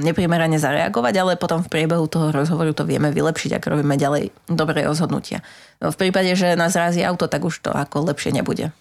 neprimerane 0.00 0.56
zareagovať, 0.56 1.14
ale 1.20 1.32
potom 1.36 1.60
v 1.60 1.68
priebehu 1.68 2.08
toho 2.08 2.32
rozhovoru 2.32 2.72
to 2.72 2.88
vieme 2.88 3.12
vylepšiť, 3.12 3.60
ak 3.60 3.68
robíme 3.68 4.00
ďalej 4.00 4.32
dobré 4.48 4.80
rozhodnutia. 4.88 5.44
V 5.84 5.96
prípade, 6.00 6.32
že 6.32 6.56
nás 6.56 6.72
razí 6.72 7.04
auto, 7.04 7.28
tak 7.28 7.44
už 7.44 7.60
to 7.60 7.68
ako 7.68 8.08
lepšie 8.08 8.32
nebude. 8.32 8.72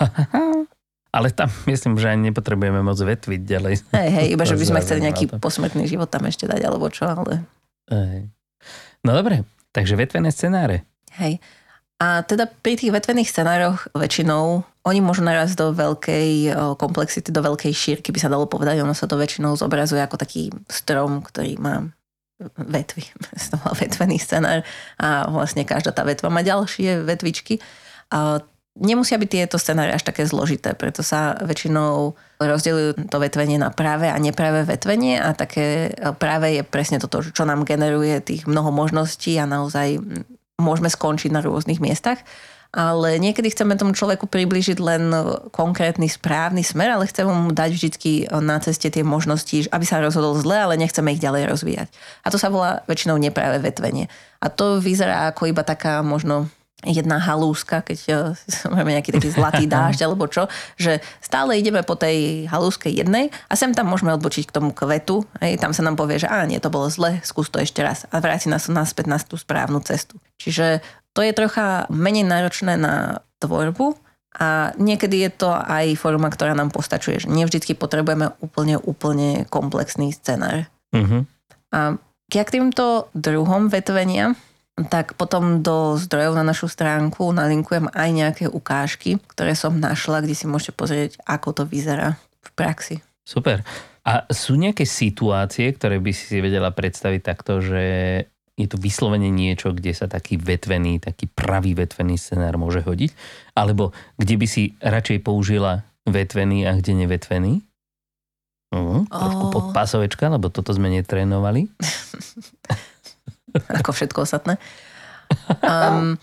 Ale 1.12 1.32
tam 1.32 1.48
myslím, 1.70 1.96
že 1.96 2.12
ani 2.12 2.32
nepotrebujeme 2.32 2.80
moc 2.84 2.98
vetviť 2.98 3.40
ďalej. 3.44 3.74
Hej, 3.92 4.10
hej, 4.12 4.26
iba 4.34 4.44
že 4.44 4.56
by 4.56 4.64
sme 4.64 4.82
chceli 4.84 5.00
nejaký 5.04 5.24
posmrtný 5.40 5.88
život 5.88 6.08
tam 6.08 6.28
ešte 6.28 6.44
dať, 6.44 6.60
alebo 6.64 6.88
čo, 6.92 7.08
ale... 7.08 7.44
Hej. 7.88 8.28
No 9.06 9.14
dobre, 9.16 9.46
takže 9.72 9.96
vetvené 9.96 10.28
scenáre. 10.34 10.84
Hej. 11.16 11.40
A 11.98 12.22
teda 12.22 12.46
pri 12.46 12.78
tých 12.78 12.94
vetvených 12.94 13.26
scenároch 13.26 13.90
väčšinou 13.90 14.62
oni 14.86 15.00
môžu 15.02 15.26
narazť 15.26 15.58
do 15.58 15.66
veľkej 15.74 16.54
komplexity, 16.78 17.34
do 17.34 17.42
veľkej 17.42 17.74
šírky, 17.74 18.14
by 18.14 18.22
sa 18.22 18.30
dalo 18.30 18.46
povedať. 18.46 18.78
Ono 18.86 18.94
sa 18.94 19.10
to 19.10 19.18
väčšinou 19.18 19.58
zobrazuje 19.58 19.98
ako 19.98 20.14
taký 20.14 20.54
strom, 20.70 21.20
ktorý 21.26 21.58
má 21.58 21.90
vetvy. 22.54 23.02
Vetvený 23.82 24.22
scenár 24.22 24.62
a 24.94 25.26
vlastne 25.26 25.66
každá 25.66 25.90
tá 25.90 26.06
vetva 26.06 26.30
má 26.30 26.46
ďalšie 26.46 27.02
vetvičky. 27.02 27.58
A 28.14 28.40
Nemusia 28.78 29.18
byť 29.18 29.30
tieto 29.30 29.58
scenáre 29.58 29.90
až 29.90 30.06
také 30.06 30.22
zložité, 30.22 30.70
preto 30.78 31.02
sa 31.02 31.34
väčšinou 31.42 32.14
rozdeľujú 32.38 33.10
to 33.10 33.18
vetvenie 33.18 33.58
na 33.58 33.74
práve 33.74 34.06
a 34.06 34.14
nepravé 34.22 34.62
vetvenie 34.62 35.18
a 35.18 35.34
také 35.34 35.90
práve 36.22 36.54
je 36.54 36.62
presne 36.62 37.02
toto, 37.02 37.26
čo 37.26 37.42
nám 37.42 37.66
generuje 37.66 38.22
tých 38.22 38.46
mnoho 38.46 38.70
možností 38.70 39.34
a 39.34 39.50
naozaj 39.50 39.98
môžeme 40.62 40.86
skončiť 40.86 41.34
na 41.34 41.42
rôznych 41.42 41.82
miestach. 41.82 42.22
Ale 42.68 43.16
niekedy 43.16 43.48
chceme 43.48 43.80
tomu 43.80 43.96
človeku 43.96 44.28
približiť 44.28 44.76
len 44.76 45.08
konkrétny 45.56 46.04
správny 46.04 46.60
smer, 46.60 47.00
ale 47.00 47.08
chceme 47.08 47.32
mu 47.32 47.48
dať 47.48 47.70
vždy 47.72 47.88
na 48.44 48.60
ceste 48.60 48.92
tie 48.92 49.00
možnosti, 49.00 49.72
aby 49.72 49.88
sa 49.88 50.04
rozhodol 50.04 50.36
zle, 50.36 50.52
ale 50.52 50.76
nechceme 50.76 51.16
ich 51.16 51.24
ďalej 51.24 51.48
rozvíjať. 51.48 51.88
A 52.22 52.28
to 52.28 52.36
sa 52.36 52.52
volá 52.52 52.84
väčšinou 52.84 53.16
nepravé 53.16 53.56
vetvenie. 53.64 54.12
A 54.44 54.52
to 54.52 54.84
vyzerá 54.84 55.32
ako 55.32 55.48
iba 55.48 55.64
taká 55.64 56.04
možno 56.04 56.52
jedna 56.86 57.18
halúska, 57.18 57.82
keď 57.82 57.98
uh, 58.14 58.70
máme 58.74 58.94
nejaký 58.94 59.10
taký 59.10 59.34
zlatý 59.34 59.64
dážď 59.74 60.06
alebo 60.06 60.30
čo, 60.30 60.46
že 60.78 61.02
stále 61.18 61.58
ideme 61.58 61.82
po 61.82 61.98
tej 61.98 62.46
halúske 62.46 62.86
jednej 62.86 63.34
a 63.50 63.58
sem 63.58 63.74
tam 63.74 63.90
môžeme 63.90 64.14
odbočiť 64.14 64.46
k 64.46 64.54
tomu 64.54 64.70
kvetu, 64.70 65.26
hej, 65.42 65.58
tam 65.58 65.74
sa 65.74 65.82
nám 65.82 65.98
povie, 65.98 66.22
že 66.22 66.30
á, 66.30 66.46
nie, 66.46 66.62
to 66.62 66.70
bolo 66.70 66.86
zle, 66.86 67.18
skús 67.26 67.50
to 67.50 67.58
ešte 67.58 67.82
raz 67.82 68.06
a 68.10 68.22
vráti 68.22 68.46
nás 68.46 68.70
naspäť 68.70 69.10
na 69.10 69.18
tú 69.18 69.34
správnu 69.34 69.82
cestu. 69.82 70.22
Čiže 70.38 70.78
to 71.10 71.26
je 71.26 71.34
trocha 71.34 71.90
menej 71.90 72.22
náročné 72.22 72.78
na 72.78 73.26
tvorbu 73.42 73.98
a 74.38 74.70
niekedy 74.78 75.26
je 75.26 75.30
to 75.34 75.50
aj 75.50 75.98
forma, 75.98 76.30
ktorá 76.30 76.54
nám 76.54 76.70
postačuje, 76.70 77.26
že 77.26 77.28
nevždy 77.32 77.74
potrebujeme 77.74 78.30
úplne, 78.38 78.78
úplne 78.78 79.42
komplexný 79.50 80.14
scenár. 80.14 80.70
Uh-huh. 80.94 81.26
A 81.74 81.98
k 82.28 82.50
týmto 82.52 83.08
druhom 83.16 83.66
vetvenia, 83.72 84.38
tak 84.86 85.18
potom 85.18 85.58
do 85.64 85.98
zdrojov 85.98 86.38
na 86.38 86.46
našu 86.46 86.70
stránku 86.70 87.34
nalinkujem 87.34 87.90
aj 87.90 88.08
nejaké 88.14 88.44
ukážky, 88.46 89.18
ktoré 89.34 89.58
som 89.58 89.74
našla, 89.74 90.22
kde 90.22 90.38
si 90.38 90.46
môžete 90.46 90.78
pozrieť, 90.78 91.18
ako 91.26 91.50
to 91.50 91.62
vyzerá 91.66 92.14
v 92.44 92.48
praxi. 92.54 92.96
Super. 93.26 93.66
A 94.06 94.24
sú 94.30 94.54
nejaké 94.54 94.86
situácie, 94.86 95.74
ktoré 95.74 95.98
by 95.98 96.14
si 96.14 96.24
si 96.30 96.38
vedela 96.38 96.70
predstaviť 96.70 97.20
takto, 97.20 97.60
že 97.60 97.82
je 98.58 98.66
to 98.66 98.80
vyslovene 98.80 99.30
niečo, 99.30 99.70
kde 99.70 99.94
sa 99.94 100.10
taký 100.10 100.34
vetvený, 100.34 100.98
taký 100.98 101.30
pravý 101.30 101.78
vetvený 101.78 102.18
scenár 102.18 102.58
môže 102.58 102.82
hodiť? 102.82 103.14
Alebo 103.54 103.94
kde 104.18 104.34
by 104.34 104.46
si 104.50 104.74
radšej 104.82 105.22
použila 105.22 105.86
vetvený 106.08 106.66
a 106.66 106.74
kde 106.74 107.06
nevetvený? 107.06 107.62
Uh, 108.68 109.06
trošku 109.08 109.44
oh. 109.48 109.52
podpásovečka, 109.54 110.28
lebo 110.28 110.50
toto 110.50 110.74
sme 110.74 110.92
netrénovali. 110.92 111.68
ako 113.80 113.90
všetko 113.94 114.24
ostatné. 114.24 114.56
Um, 115.64 116.16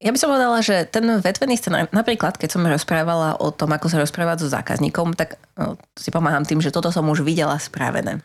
ja 0.00 0.10
by 0.14 0.18
som 0.18 0.32
povedala, 0.32 0.64
že 0.64 0.88
ten 0.88 1.04
vetvený 1.04 1.60
scenár, 1.60 1.92
napríklad 1.92 2.40
keď 2.40 2.56
som 2.56 2.64
rozprávala 2.64 3.36
o 3.36 3.52
tom, 3.52 3.68
ako 3.76 3.92
sa 3.92 4.00
rozprávať 4.00 4.46
so 4.46 4.48
zákazníkom, 4.48 5.12
tak 5.12 5.36
no, 5.60 5.76
si 5.92 6.08
pomáham 6.08 6.46
tým, 6.48 6.64
že 6.64 6.72
toto 6.72 6.88
som 6.88 7.04
už 7.04 7.20
videla 7.20 7.60
spravené. 7.60 8.24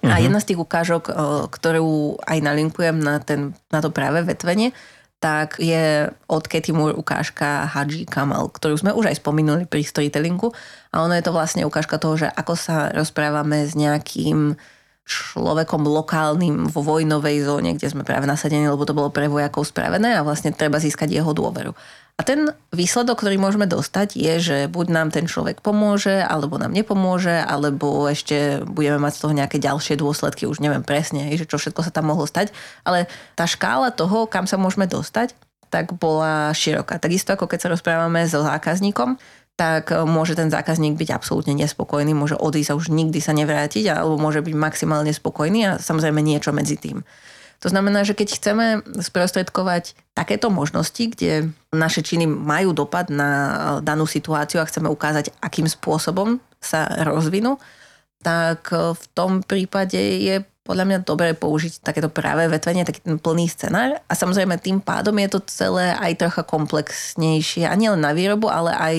Uh-huh. 0.00 0.08
A 0.08 0.16
mhm. 0.16 0.22
jedna 0.30 0.38
z 0.40 0.48
tých 0.54 0.62
ukážok, 0.62 1.12
ktorú 1.52 2.16
aj 2.24 2.38
nalinkujem 2.40 2.96
na, 2.96 3.20
ten, 3.20 3.52
na 3.68 3.84
to 3.84 3.92
práve 3.92 4.24
vetvenie, 4.24 4.72
tak 5.22 5.62
je 5.62 6.10
od 6.26 6.44
Katy 6.50 6.74
Moore 6.74 6.98
ukážka 6.98 7.70
Haji 7.70 8.10
Kamal, 8.10 8.50
ktorú 8.50 8.74
sme 8.74 8.90
už 8.90 9.06
aj 9.06 9.22
spomenuli 9.22 9.70
pri 9.70 9.86
storytellingu. 9.86 10.50
A 10.90 11.06
ono 11.06 11.14
je 11.14 11.22
to 11.22 11.30
vlastne 11.30 11.62
ukážka 11.62 12.02
toho, 12.02 12.18
že 12.18 12.26
ako 12.26 12.58
sa 12.58 12.90
rozprávame 12.90 13.62
s 13.62 13.78
nejakým 13.78 14.58
človekom 15.12 15.84
lokálnym 15.84 16.72
vo 16.72 16.80
vojnovej 16.80 17.44
zóne, 17.44 17.76
kde 17.76 17.92
sme 17.92 18.08
práve 18.08 18.24
nasadení, 18.24 18.64
lebo 18.64 18.88
to 18.88 18.96
bolo 18.96 19.12
pre 19.12 19.28
vojakov 19.28 19.68
spravené 19.68 20.16
a 20.16 20.24
vlastne 20.24 20.56
treba 20.56 20.80
získať 20.80 21.12
jeho 21.12 21.36
dôveru. 21.36 21.76
A 22.20 22.28
ten 22.28 22.52
výsledok, 22.70 23.24
ktorý 23.24 23.40
môžeme 23.40 23.64
dostať, 23.64 24.14
je, 24.14 24.34
že 24.38 24.56
buď 24.68 24.86
nám 24.92 25.08
ten 25.08 25.24
človek 25.24 25.64
pomôže, 25.64 26.20
alebo 26.22 26.60
nám 26.60 26.70
nepomôže, 26.70 27.40
alebo 27.40 28.04
ešte 28.06 28.62
budeme 28.68 29.00
mať 29.00 29.12
z 29.16 29.20
toho 29.24 29.32
nejaké 29.32 29.56
ďalšie 29.56 29.96
dôsledky, 29.96 30.44
už 30.44 30.60
neviem 30.60 30.84
presne, 30.84 31.32
že 31.34 31.48
čo 31.48 31.56
všetko 31.56 31.80
sa 31.82 31.90
tam 31.90 32.12
mohlo 32.12 32.28
stať. 32.28 32.52
Ale 32.84 33.08
tá 33.32 33.48
škála 33.48 33.90
toho, 33.96 34.28
kam 34.28 34.44
sa 34.44 34.60
môžeme 34.60 34.84
dostať, 34.84 35.32
tak 35.72 35.96
bola 35.96 36.52
široká. 36.52 37.00
Takisto 37.00 37.32
ako 37.32 37.48
keď 37.48 37.58
sa 37.64 37.72
rozprávame 37.72 38.28
so 38.28 38.44
zákazníkom, 38.44 39.16
tak 39.56 39.92
e, 39.92 40.02
môže 40.08 40.34
ten 40.34 40.48
zákazník 40.48 40.96
byť 40.96 41.10
absolútne 41.12 41.54
nespokojný, 41.56 42.16
môže 42.16 42.36
odísť 42.38 42.72
a 42.72 42.78
už 42.78 42.92
nikdy 42.92 43.18
sa 43.20 43.36
nevrátiť, 43.36 43.88
alebo 43.92 44.16
môže 44.16 44.40
byť 44.40 44.54
maximálne 44.56 45.12
spokojný 45.12 45.60
a 45.68 45.70
samozrejme 45.78 46.20
niečo 46.24 46.50
medzi 46.50 46.80
tým. 46.80 47.04
To 47.62 47.70
znamená, 47.70 48.02
že 48.02 48.18
keď 48.18 48.28
chceme 48.42 48.66
sprostredkovať 48.98 49.94
takéto 50.18 50.50
možnosti, 50.50 50.98
kde 50.98 51.54
naše 51.70 52.02
činy 52.02 52.26
majú 52.26 52.74
dopad 52.74 53.06
na 53.12 53.30
e, 53.30 53.52
danú 53.86 54.08
situáciu 54.08 54.58
a 54.58 54.68
chceme 54.68 54.90
ukázať, 54.90 55.30
akým 55.38 55.70
spôsobom 55.70 56.42
sa 56.58 56.90
rozvinú, 57.06 57.62
tak 58.26 58.66
e, 58.74 58.98
v 58.98 59.04
tom 59.14 59.46
prípade 59.46 59.98
je 59.98 60.42
podľa 60.62 60.86
mňa 60.86 60.98
dobré 61.02 61.34
použiť 61.34 61.82
takéto 61.82 62.06
práve 62.06 62.46
vetvenie, 62.46 62.86
taký 62.86 63.02
ten 63.02 63.18
plný 63.18 63.50
scenár 63.50 63.98
a 64.06 64.12
samozrejme 64.14 64.62
tým 64.62 64.78
pádom 64.78 65.14
je 65.18 65.28
to 65.34 65.40
celé 65.50 65.90
aj 65.98 66.22
trocha 66.22 66.42
komplexnejšie 66.46 67.66
a 67.66 67.74
nielen 67.74 67.98
na 67.98 68.14
výrobu, 68.14 68.46
ale 68.46 68.70
aj 68.70 68.94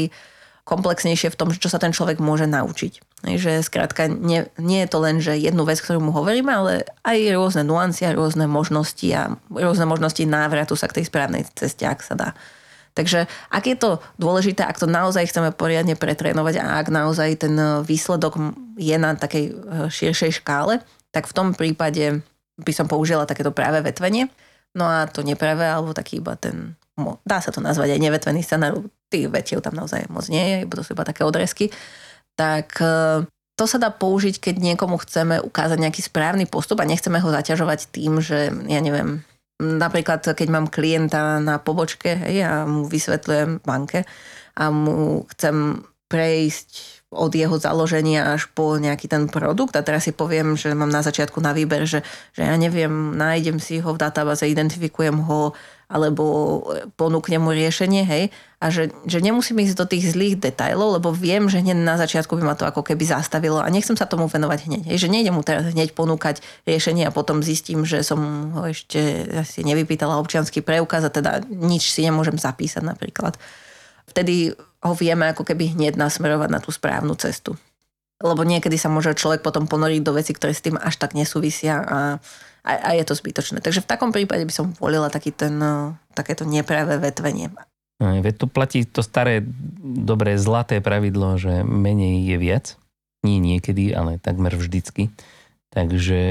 komplexnejšie 0.64 1.36
v 1.36 1.40
tom, 1.40 1.50
čo 1.52 1.68
sa 1.68 1.76
ten 1.76 1.92
človek 1.92 2.24
môže 2.24 2.48
naučiť. 2.48 3.24
Že 3.24 3.68
skrátka 3.68 4.08
nie, 4.08 4.48
nie 4.56 4.84
je 4.84 4.90
to 4.92 4.98
len, 5.04 5.20
že 5.20 5.36
jednu 5.36 5.68
vec, 5.68 5.80
ktorú 5.84 6.00
mu 6.00 6.16
hovoríme, 6.16 6.52
ale 6.52 6.88
aj 7.04 7.20
rôzne 7.36 7.64
nuancie, 7.68 8.08
rôzne 8.16 8.48
možnosti 8.48 9.08
a 9.12 9.36
rôzne 9.52 9.84
možnosti 9.84 10.24
návratu 10.24 10.80
sa 10.80 10.88
k 10.88 11.04
tej 11.04 11.12
správnej 11.12 11.44
ceste, 11.52 11.84
ak 11.84 12.00
sa 12.00 12.16
dá. 12.16 12.30
Takže 12.94 13.26
ak 13.50 13.64
je 13.66 13.76
to 13.76 13.90
dôležité, 14.22 14.64
ak 14.64 14.78
to 14.78 14.86
naozaj 14.86 15.26
chceme 15.26 15.50
poriadne 15.52 15.98
pretrénovať 15.98 16.62
a 16.62 16.78
ak 16.80 16.88
naozaj 16.94 17.30
ten 17.42 17.56
výsledok 17.84 18.38
je 18.78 18.96
na 18.96 19.18
takej 19.18 19.46
eh, 19.50 19.54
širšej 19.92 20.40
škále, 20.40 20.80
tak 21.12 21.28
v 21.28 21.36
tom 21.36 21.48
prípade 21.58 22.24
by 22.62 22.72
som 22.72 22.86
použila 22.86 23.26
takéto 23.26 23.50
práve 23.50 23.82
vetvenie. 23.82 24.30
No 24.74 24.86
a 24.90 25.06
to 25.10 25.26
nepravé, 25.26 25.70
alebo 25.70 25.94
taký 25.94 26.22
iba 26.22 26.38
ten 26.38 26.78
dá 27.26 27.42
sa 27.42 27.50
to 27.50 27.60
nazvať 27.60 27.98
aj 27.98 28.00
nevetvený 28.02 28.42
scenár, 28.46 28.86
tých 29.10 29.30
vetiev 29.30 29.62
tam 29.62 29.78
naozaj 29.78 30.10
moc 30.10 30.26
nie 30.30 30.42
je, 30.42 30.58
to 30.70 30.86
sú 30.86 30.94
iba 30.94 31.06
také 31.06 31.26
odrezky, 31.26 31.74
tak 32.38 32.78
e, 32.82 33.26
to 33.54 33.66
sa 33.70 33.78
dá 33.78 33.94
použiť, 33.94 34.42
keď 34.42 34.56
niekomu 34.58 34.98
chceme 35.02 35.38
ukázať 35.42 35.78
nejaký 35.78 36.02
správny 36.02 36.46
postup 36.50 36.82
a 36.82 36.90
nechceme 36.90 37.22
ho 37.22 37.30
zaťažovať 37.30 37.94
tým, 37.94 38.22
že 38.22 38.50
ja 38.50 38.80
neviem, 38.82 39.22
napríklad, 39.62 40.26
keď 40.26 40.48
mám 40.50 40.68
klienta 40.70 41.38
na 41.38 41.62
pobočke, 41.62 42.18
hej, 42.18 42.46
a 42.46 42.54
mu 42.66 42.90
vysvetľujem 42.90 43.62
banke 43.62 44.06
a 44.58 44.70
mu 44.74 45.26
chcem 45.34 45.86
prejsť 46.10 46.70
od 47.14 47.30
jeho 47.34 47.58
založenia 47.62 48.34
až 48.34 48.50
po 48.50 48.78
nejaký 48.82 49.06
ten 49.06 49.30
produkt 49.30 49.78
a 49.78 49.86
teraz 49.86 50.10
si 50.10 50.14
poviem, 50.14 50.58
že 50.58 50.74
mám 50.74 50.90
na 50.90 51.06
začiatku 51.06 51.38
na 51.42 51.54
výber, 51.54 51.86
že, 51.86 52.02
že 52.34 52.42
ja 52.42 52.58
neviem, 52.58 53.14
nájdem 53.14 53.62
si 53.62 53.78
ho 53.78 53.94
v 53.94 54.02
databáze, 54.02 54.50
identifikujem 54.50 55.22
ho 55.30 55.54
alebo 55.88 56.24
ponúknem 56.96 57.42
mu 57.44 57.52
riešenie, 57.52 58.04
hej, 58.04 58.24
a 58.64 58.72
že, 58.72 58.96
že 59.04 59.20
nemusím 59.20 59.60
ísť 59.60 59.76
do 59.76 59.86
tých 59.86 60.16
zlých 60.16 60.40
detajlov, 60.40 61.00
lebo 61.00 61.12
viem, 61.12 61.52
že 61.52 61.60
hneď 61.60 61.76
na 61.84 62.00
začiatku 62.00 62.40
by 62.40 62.44
ma 62.48 62.56
to 62.56 62.64
ako 62.64 62.80
keby 62.80 63.04
zastavilo 63.04 63.60
a 63.60 63.68
nechcem 63.68 64.00
sa 64.00 64.08
tomu 64.08 64.32
venovať 64.32 64.60
hneď, 64.72 64.84
hej, 64.88 64.98
že 65.04 65.12
nejdem 65.12 65.36
mu 65.36 65.44
teraz 65.44 65.68
hneď 65.76 65.92
ponúkať 65.92 66.40
riešenie 66.64 67.04
a 67.04 67.12
potom 67.12 67.44
zistím, 67.44 67.84
že 67.84 68.02
som 68.08 68.20
ho 68.56 68.64
ešte 68.72 69.28
asi 69.36 69.68
nevypýtala 69.68 70.16
občianský 70.24 70.64
preukaz 70.64 71.04
a 71.04 71.12
teda 71.12 71.44
nič 71.52 71.92
si 71.92 72.08
nemôžem 72.08 72.40
zapísať 72.40 72.88
napríklad. 72.88 73.36
Vtedy 74.08 74.56
ho 74.84 74.94
vieme 74.96 75.32
ako 75.32 75.48
keby 75.48 75.76
hneď 75.76 75.96
nasmerovať 75.96 76.50
na 76.52 76.60
tú 76.60 76.72
správnu 76.72 77.16
cestu. 77.16 77.56
Lebo 78.24 78.48
niekedy 78.48 78.80
sa 78.80 78.88
môže 78.88 79.12
človek 79.16 79.44
potom 79.44 79.68
ponoriť 79.68 80.00
do 80.00 80.16
veci, 80.16 80.32
ktoré 80.32 80.56
s 80.56 80.64
tým 80.64 80.80
až 80.80 80.96
tak 80.96 81.12
nesúvisia 81.12 81.84
a 81.84 82.00
a, 82.64 82.72
a 82.80 82.90
je 82.96 83.04
to 83.04 83.14
zbytočné. 83.14 83.60
Takže 83.60 83.84
v 83.84 83.90
takom 83.92 84.16
prípade 84.16 84.48
by 84.48 84.54
som 84.56 84.72
volila 84.80 85.12
taký 85.12 85.36
ten, 85.36 85.60
no, 85.60 86.00
takéto 86.16 86.48
nepravé 86.48 86.96
vetvenie. 86.96 87.52
Veď 88.00 88.36
tu 88.36 88.46
platí 88.52 88.84
to 88.88 89.04
staré, 89.04 89.44
dobré, 89.84 90.36
zlaté 90.36 90.84
pravidlo, 90.84 91.40
že 91.40 91.64
menej 91.64 92.24
je 92.24 92.38
viac. 92.40 92.66
Nie 93.24 93.40
niekedy, 93.40 93.96
ale 93.96 94.20
takmer 94.20 94.56
vždycky. 94.56 95.12
Takže 95.72 96.22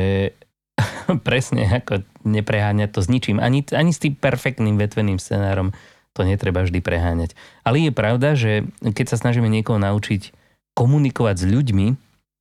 presne, 1.29 1.69
ako 1.69 2.05
nepreháňať 2.25 2.91
to 2.93 3.01
s 3.01 3.09
ničím. 3.09 3.41
Ani, 3.41 3.65
ani 3.73 3.93
s 3.93 4.03
tým 4.03 4.17
perfektným 4.17 4.77
vetveným 4.77 5.17
scenárom 5.17 5.73
to 6.13 6.29
netreba 6.29 6.61
vždy 6.61 6.85
preháňať. 6.85 7.33
Ale 7.65 7.81
je 7.81 7.93
pravda, 7.93 8.37
že 8.37 8.69
keď 8.85 9.17
sa 9.17 9.21
snažíme 9.21 9.49
niekoho 9.49 9.81
naučiť 9.81 10.33
komunikovať 10.77 11.37
s 11.41 11.47
ľuďmi, 11.49 11.87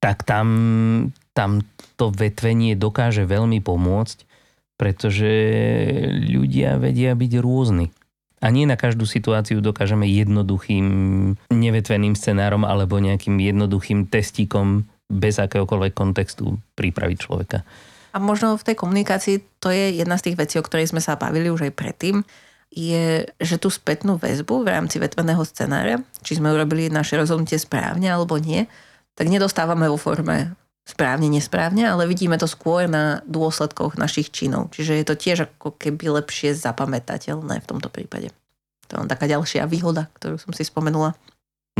tak 0.01 0.25
tam, 0.25 0.47
tam 1.37 1.61
to 1.95 2.09
vetvenie 2.09 2.73
dokáže 2.73 3.23
veľmi 3.29 3.61
pomôcť, 3.61 4.25
pretože 4.75 5.29
ľudia 6.25 6.81
vedia 6.81 7.13
byť 7.13 7.31
rôzni. 7.37 7.93
A 8.41 8.49
nie 8.49 8.65
na 8.65 8.73
každú 8.73 9.05
situáciu 9.05 9.61
dokážeme 9.61 10.09
jednoduchým 10.09 10.85
nevetveným 11.53 12.17
scenárom 12.17 12.65
alebo 12.65 12.97
nejakým 12.97 13.37
jednoduchým 13.37 14.09
testíkom 14.09 14.89
bez 15.05 15.37
akéhokoľvek 15.37 15.93
kontextu 15.93 16.57
pripraviť 16.73 17.17
človeka. 17.21 17.61
A 18.11 18.17
možno 18.17 18.57
v 18.57 18.65
tej 18.65 18.75
komunikácii 18.81 19.61
to 19.61 19.69
je 19.69 20.01
jedna 20.01 20.17
z 20.17 20.33
tých 20.33 20.39
vecí, 20.41 20.55
o 20.57 20.65
ktorej 20.65 20.89
sme 20.89 20.99
sa 20.99 21.21
bavili 21.21 21.53
už 21.53 21.69
aj 21.69 21.73
predtým, 21.77 22.25
je, 22.73 23.27
že 23.37 23.61
tú 23.61 23.69
spätnú 23.69 24.17
väzbu 24.17 24.65
v 24.65 24.71
rámci 24.73 24.97
vetveného 24.97 25.43
scenára, 25.45 26.01
či 26.25 26.39
sme 26.41 26.49
urobili 26.49 26.89
naše 26.89 27.19
rozhodnutie 27.19 27.61
správne 27.61 28.09
alebo 28.09 28.41
nie, 28.41 28.65
tak 29.15 29.27
nedostávame 29.27 29.87
vo 29.91 29.99
forme 29.99 30.55
správne, 30.81 31.29
nesprávne, 31.29 31.85
ale 31.85 32.09
vidíme 32.09 32.35
to 32.41 32.49
skôr 32.49 32.89
na 32.89 33.21
dôsledkoch 33.29 33.95
našich 34.01 34.33
činov. 34.33 34.73
Čiže 34.73 34.97
je 34.97 35.05
to 35.05 35.15
tiež 35.15 35.37
ako 35.47 35.77
keby 35.77 36.09
lepšie 36.21 36.57
zapamätateľné 36.57 37.61
v 37.61 37.69
tomto 37.69 37.87
prípade. 37.93 38.33
To 38.89 38.99
je 38.99 39.07
taká 39.07 39.29
ďalšia 39.29 39.69
výhoda, 39.69 40.11
ktorú 40.19 40.41
som 40.41 40.51
si 40.51 40.67
spomenula. 40.67 41.15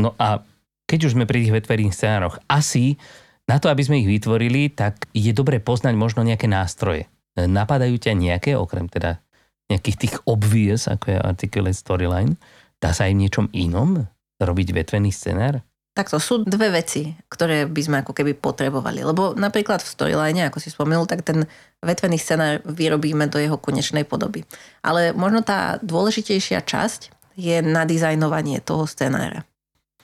No 0.00 0.16
a 0.16 0.40
keď 0.88 1.10
už 1.10 1.14
sme 1.18 1.28
pri 1.28 1.44
tých 1.44 1.52
vetverých 1.52 1.92
scenároch, 1.92 2.40
asi 2.48 2.96
na 3.44 3.60
to, 3.60 3.68
aby 3.68 3.84
sme 3.84 4.00
ich 4.00 4.08
vytvorili, 4.08 4.72
tak 4.72 5.10
je 5.12 5.34
dobre 5.36 5.60
poznať 5.60 5.92
možno 5.92 6.24
nejaké 6.24 6.48
nástroje. 6.48 7.10
Napadajú 7.36 7.96
ťa 8.00 8.12
nejaké, 8.16 8.56
okrem 8.56 8.88
teda 8.88 9.20
nejakých 9.68 9.96
tých 9.98 10.14
obvious, 10.28 10.88
ako 10.88 11.16
je 11.16 11.18
articulate 11.18 11.76
storyline, 11.76 12.36
dá 12.80 12.92
sa 12.92 13.08
aj 13.08 13.12
v 13.16 13.20
niečom 13.24 13.46
inom 13.56 14.04
robiť 14.40 14.68
vetvený 14.72 15.12
scenár? 15.12 15.64
Takto 15.92 16.16
sú 16.16 16.40
dve 16.40 16.72
veci, 16.72 17.12
ktoré 17.28 17.68
by 17.68 17.82
sme 17.84 17.96
ako 18.00 18.16
keby 18.16 18.32
potrebovali. 18.32 19.04
Lebo 19.04 19.36
napríklad 19.36 19.84
v 19.84 19.92
storyline, 19.92 20.48
ako 20.48 20.56
si 20.56 20.72
spomenul, 20.72 21.04
tak 21.04 21.20
ten 21.20 21.44
vetvený 21.84 22.16
scenár 22.16 22.64
vyrobíme 22.64 23.28
do 23.28 23.36
jeho 23.36 23.60
konečnej 23.60 24.08
podoby. 24.08 24.48
Ale 24.80 25.12
možno 25.12 25.44
tá 25.44 25.76
dôležitejšia 25.84 26.64
časť 26.64 27.12
je 27.36 27.60
nadizajnovanie 27.60 28.64
toho 28.64 28.88
scenára. 28.88 29.44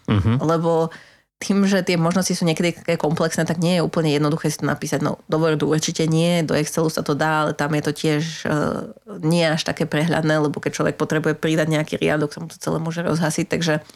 Uh-huh. 0.04 0.37
Lebo 0.45 0.92
tým, 1.38 1.62
že 1.71 1.87
tie 1.87 1.95
možnosti 1.95 2.34
sú 2.34 2.43
niekedy 2.43 2.82
také 2.82 2.99
komplexné, 2.99 3.47
tak 3.47 3.63
nie 3.63 3.78
je 3.78 3.86
úplne 3.86 4.10
jednoduché 4.10 4.50
si 4.50 4.58
to 4.58 4.67
napísať. 4.67 5.06
No, 5.06 5.23
do 5.30 5.39
Wordu 5.39 5.71
určite 5.71 6.10
nie, 6.10 6.43
do 6.43 6.58
Excelu 6.58 6.91
sa 6.91 7.06
to 7.06 7.15
dá, 7.15 7.47
ale 7.47 7.54
tam 7.54 7.71
je 7.78 7.82
to 7.86 7.93
tiež 7.95 8.23
uh, 8.45 8.91
nie 9.23 9.47
až 9.47 9.63
také 9.63 9.86
prehľadné, 9.86 10.34
lebo 10.43 10.58
keď 10.58 10.82
človek 10.82 10.97
potrebuje 10.99 11.39
pridať 11.39 11.71
nejaký 11.71 11.95
riadok, 11.95 12.34
sa 12.34 12.43
mu 12.43 12.50
to 12.50 12.58
celé 12.58 12.82
môže 12.82 13.06
rozhasiť, 13.06 13.47
takže 13.47 13.86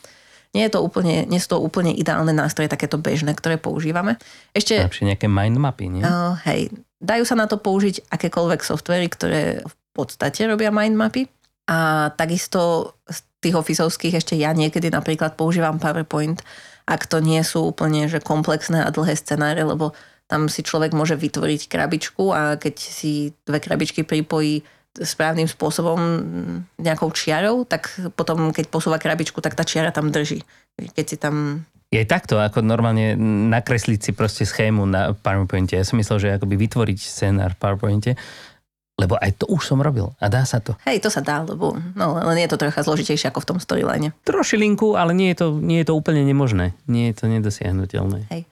nie 0.53 0.69
je 0.69 0.73
to 0.77 0.81
úplne, 0.85 1.25
nie 1.25 1.41
sú 1.41 1.57
to 1.57 1.59
úplne 1.59 1.97
ideálne 1.97 2.33
nástroje, 2.37 2.69
takéto 2.69 3.01
bežné, 3.01 3.33
ktoré 3.33 3.57
používame. 3.57 4.21
Ešte... 4.53 4.85
Lepšie 4.85 5.09
nejaké 5.09 5.29
mindmapy, 5.29 5.88
nie? 5.88 6.05
Uh, 6.05 6.37
hej, 6.45 6.69
dajú 7.01 7.25
sa 7.25 7.37
na 7.37 7.49
to 7.49 7.57
použiť 7.57 8.12
akékoľvek 8.12 8.61
softvery, 8.61 9.09
ktoré 9.09 9.65
v 9.65 9.75
podstate 9.97 10.45
robia 10.45 10.69
mindmapy. 10.69 11.29
A 11.73 12.11
takisto 12.19 12.93
z 13.09 13.19
tých 13.41 13.57
ofisovských 13.57 14.21
ešte 14.21 14.35
ja 14.37 14.53
niekedy 14.53 14.93
napríklad 14.93 15.41
používam 15.41 15.81
PowerPoint, 15.81 16.45
ak 16.85 17.07
to 17.07 17.23
nie 17.23 17.41
sú 17.47 17.71
úplne 17.71 18.11
že 18.11 18.19
komplexné 18.19 18.83
a 18.83 18.93
dlhé 18.93 19.15
scenáre, 19.15 19.62
lebo 19.62 19.95
tam 20.27 20.51
si 20.51 20.65
človek 20.65 20.97
môže 20.97 21.15
vytvoriť 21.15 21.69
krabičku 21.69 22.33
a 22.33 22.57
keď 22.59 22.75
si 22.77 23.37
dve 23.47 23.61
krabičky 23.62 24.03
pripojí 24.03 24.65
správnym 25.01 25.49
spôsobom 25.49 25.99
nejakou 26.77 27.09
čiarou, 27.17 27.65
tak 27.65 27.89
potom, 28.13 28.53
keď 28.53 28.69
posúva 28.69 29.01
krabičku, 29.01 29.41
tak 29.41 29.57
tá 29.57 29.65
čiara 29.65 29.89
tam 29.89 30.13
drží. 30.13 30.45
Keď 30.77 31.05
si 31.09 31.17
tam 31.17 31.65
je 31.93 32.09
takto, 32.09 32.41
ako 32.41 32.65
normálne 32.65 33.13
nakresliť 33.53 34.01
si 34.01 34.11
proste 34.17 34.49
schému 34.49 34.89
na 34.89 35.13
PowerPointe. 35.13 35.77
Ja 35.77 35.85
som 35.85 36.01
myslel, 36.01 36.25
že 36.25 36.29
akoby 36.41 36.57
vytvoriť 36.57 36.97
scenár 36.97 37.53
v 37.53 37.61
PowerPointe, 37.61 38.17
lebo 38.97 39.21
aj 39.21 39.45
to 39.45 39.45
už 39.53 39.61
som 39.69 39.77
robil 39.85 40.09
a 40.17 40.33
dá 40.33 40.49
sa 40.49 40.57
to. 40.65 40.73
Hej, 40.89 41.05
to 41.05 41.13
sa 41.13 41.21
dá, 41.21 41.45
lebo 41.45 41.77
no, 41.93 42.17
len 42.17 42.41
je 42.41 42.49
to 42.49 42.57
trocha 42.57 42.81
zložitejšie 42.81 43.29
ako 43.29 43.45
v 43.45 43.49
tom 43.49 43.59
storyline. 43.61 44.09
Trošilinku, 44.25 44.97
ale 44.97 45.13
nie 45.13 45.37
je 45.37 45.45
to, 45.45 45.47
nie 45.61 45.85
je 45.85 45.93
to 45.93 45.97
úplne 45.97 46.25
nemožné. 46.25 46.73
Nie 46.89 47.13
je 47.13 47.21
to 47.21 47.25
nedosiahnutelné. 47.29 48.25
Hej. 48.33 48.49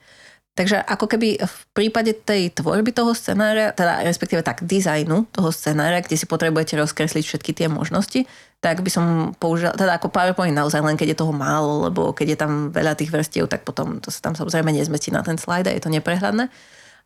Takže 0.51 0.83
ako 0.83 1.07
keby 1.07 1.39
v 1.39 1.57
prípade 1.71 2.11
tej 2.11 2.51
tvorby 2.51 2.91
toho 2.91 3.15
scenára, 3.15 3.71
teda 3.71 4.03
respektíve 4.03 4.43
tak 4.43 4.67
dizajnu 4.67 5.31
toho 5.31 5.47
scenára, 5.47 6.03
kde 6.03 6.19
si 6.19 6.27
potrebujete 6.27 6.75
rozkresliť 6.75 7.23
všetky 7.23 7.51
tie 7.55 7.67
možnosti, 7.71 8.27
tak 8.59 8.83
by 8.83 8.91
som 8.91 9.31
použila, 9.39 9.71
teda 9.71 9.95
ako 9.95 10.11
PowerPoint 10.11 10.51
naozaj 10.51 10.83
len 10.83 10.99
keď 10.99 11.15
je 11.15 11.21
toho 11.23 11.31
málo, 11.31 11.87
lebo 11.87 12.11
keď 12.11 12.27
je 12.35 12.37
tam 12.37 12.51
veľa 12.67 12.99
tých 12.99 13.15
vrstiev, 13.15 13.47
tak 13.47 13.63
potom 13.63 14.03
to 14.03 14.11
sa 14.11 14.19
tam 14.27 14.35
samozrejme 14.35 14.75
nezmestí 14.75 15.07
na 15.07 15.23
ten 15.23 15.39
slide 15.39 15.71
a 15.71 15.73
je 15.73 15.81
to 15.81 15.87
neprehľadné. 15.87 16.51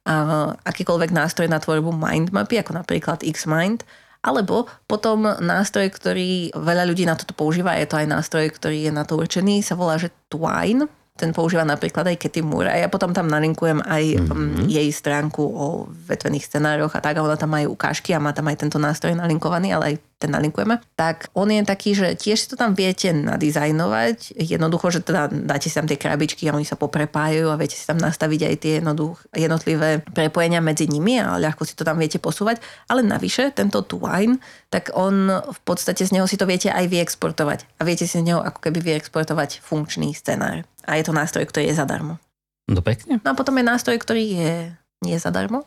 A 0.05 0.13
akýkoľvek 0.65 1.13
nástroj 1.13 1.45
na 1.45 1.61
tvorbu 1.61 1.93
mindmapy, 1.93 2.57
ako 2.65 2.81
napríklad 2.81 3.21
Xmind, 3.21 3.85
alebo 4.25 4.65
potom 4.89 5.37
nástroj, 5.37 5.93
ktorý 5.93 6.49
veľa 6.57 6.89
ľudí 6.89 7.05
na 7.05 7.13
toto 7.13 7.37
používa, 7.37 7.77
je 7.77 7.85
to 7.85 8.01
aj 8.01 8.09
nástroj, 8.09 8.49
ktorý 8.57 8.89
je 8.89 8.91
na 8.91 9.05
to 9.05 9.21
určený, 9.21 9.61
sa 9.61 9.77
volá, 9.77 10.01
že 10.01 10.09
Twine, 10.33 10.89
ten 11.15 11.31
používa 11.31 11.63
napríklad 11.63 12.11
aj 12.11 12.19
Katy 12.19 12.43
Moore. 12.43 12.67
A 12.67 12.75
ja 12.83 12.87
potom 12.91 13.15
tam 13.15 13.31
nalinkujem 13.31 13.79
aj 13.79 14.03
mm-hmm. 14.19 14.67
jej 14.67 14.89
stránku 14.91 15.43
o 15.47 15.87
vetvených 16.11 16.43
scenároch 16.51 16.91
a 16.91 16.99
tak 16.99 17.15
a 17.15 17.23
ona 17.23 17.39
tam 17.39 17.55
má 17.55 17.63
aj 17.63 17.71
ukážky 17.71 18.11
a 18.11 18.19
má 18.19 18.35
tam 18.35 18.51
aj 18.51 18.59
tento 18.59 18.75
nástroj 18.75 19.15
nalinkovaný, 19.15 19.71
ale 19.71 19.95
aj 19.95 19.95
ten 20.19 20.31
nalinkujeme. 20.31 20.79
Tak 20.99 21.31
on 21.31 21.51
je 21.51 21.63
taký, 21.63 21.95
že 21.95 22.19
tiež 22.19 22.37
si 22.39 22.47
to 22.51 22.59
tam 22.59 22.75
viete 22.75 23.15
nadizajnovať, 23.15 24.35
jednoducho, 24.35 24.91
že 24.91 25.03
teda 25.07 25.31
dáte 25.31 25.71
si 25.71 25.75
tam 25.75 25.87
tie 25.87 25.99
krabičky 25.99 26.51
a 26.51 26.55
oni 26.55 26.67
sa 26.67 26.79
poprepájajú 26.79 27.47
a 27.47 27.59
viete 27.59 27.79
si 27.79 27.87
tam 27.87 27.99
nastaviť 27.99 28.41
aj 28.51 28.55
tie 28.59 28.73
jednotlivé 29.35 30.03
prepojenia 30.11 30.59
medzi 30.59 30.87
nimi 30.87 31.19
a 31.19 31.39
ľahko 31.39 31.63
si 31.63 31.79
to 31.79 31.87
tam 31.87 31.99
viete 31.99 32.19
posúvať, 32.19 32.59
ale 32.91 33.03
navyše 33.03 33.55
tento 33.55 33.83
Twine, 33.83 34.39
tak 34.67 34.91
on 34.95 35.31
v 35.31 35.59
podstate 35.63 36.03
z 36.03 36.11
neho 36.11 36.27
si 36.27 36.35
to 36.35 36.47
viete 36.47 36.71
aj 36.71 36.91
vyexportovať. 36.91 37.79
A 37.79 37.87
viete 37.87 38.03
si 38.03 38.19
z 38.19 38.23
neho 38.23 38.43
ako 38.43 38.59
keby 38.59 38.83
vyexportovať 38.83 39.63
funkčný 39.63 40.11
scenár 40.11 40.67
a 40.85 40.97
je 40.97 41.03
to 41.05 41.13
nástroj, 41.13 41.45
ktorý 41.49 41.69
je 41.69 41.75
zadarmo. 41.77 42.21
No 42.69 42.81
pekne. 42.81 43.21
No 43.21 43.33
a 43.33 43.37
potom 43.37 43.57
je 43.57 43.65
nástroj, 43.65 43.97
ktorý 44.01 44.23
je 44.25 44.53
nie 45.05 45.17
zadarmo 45.17 45.65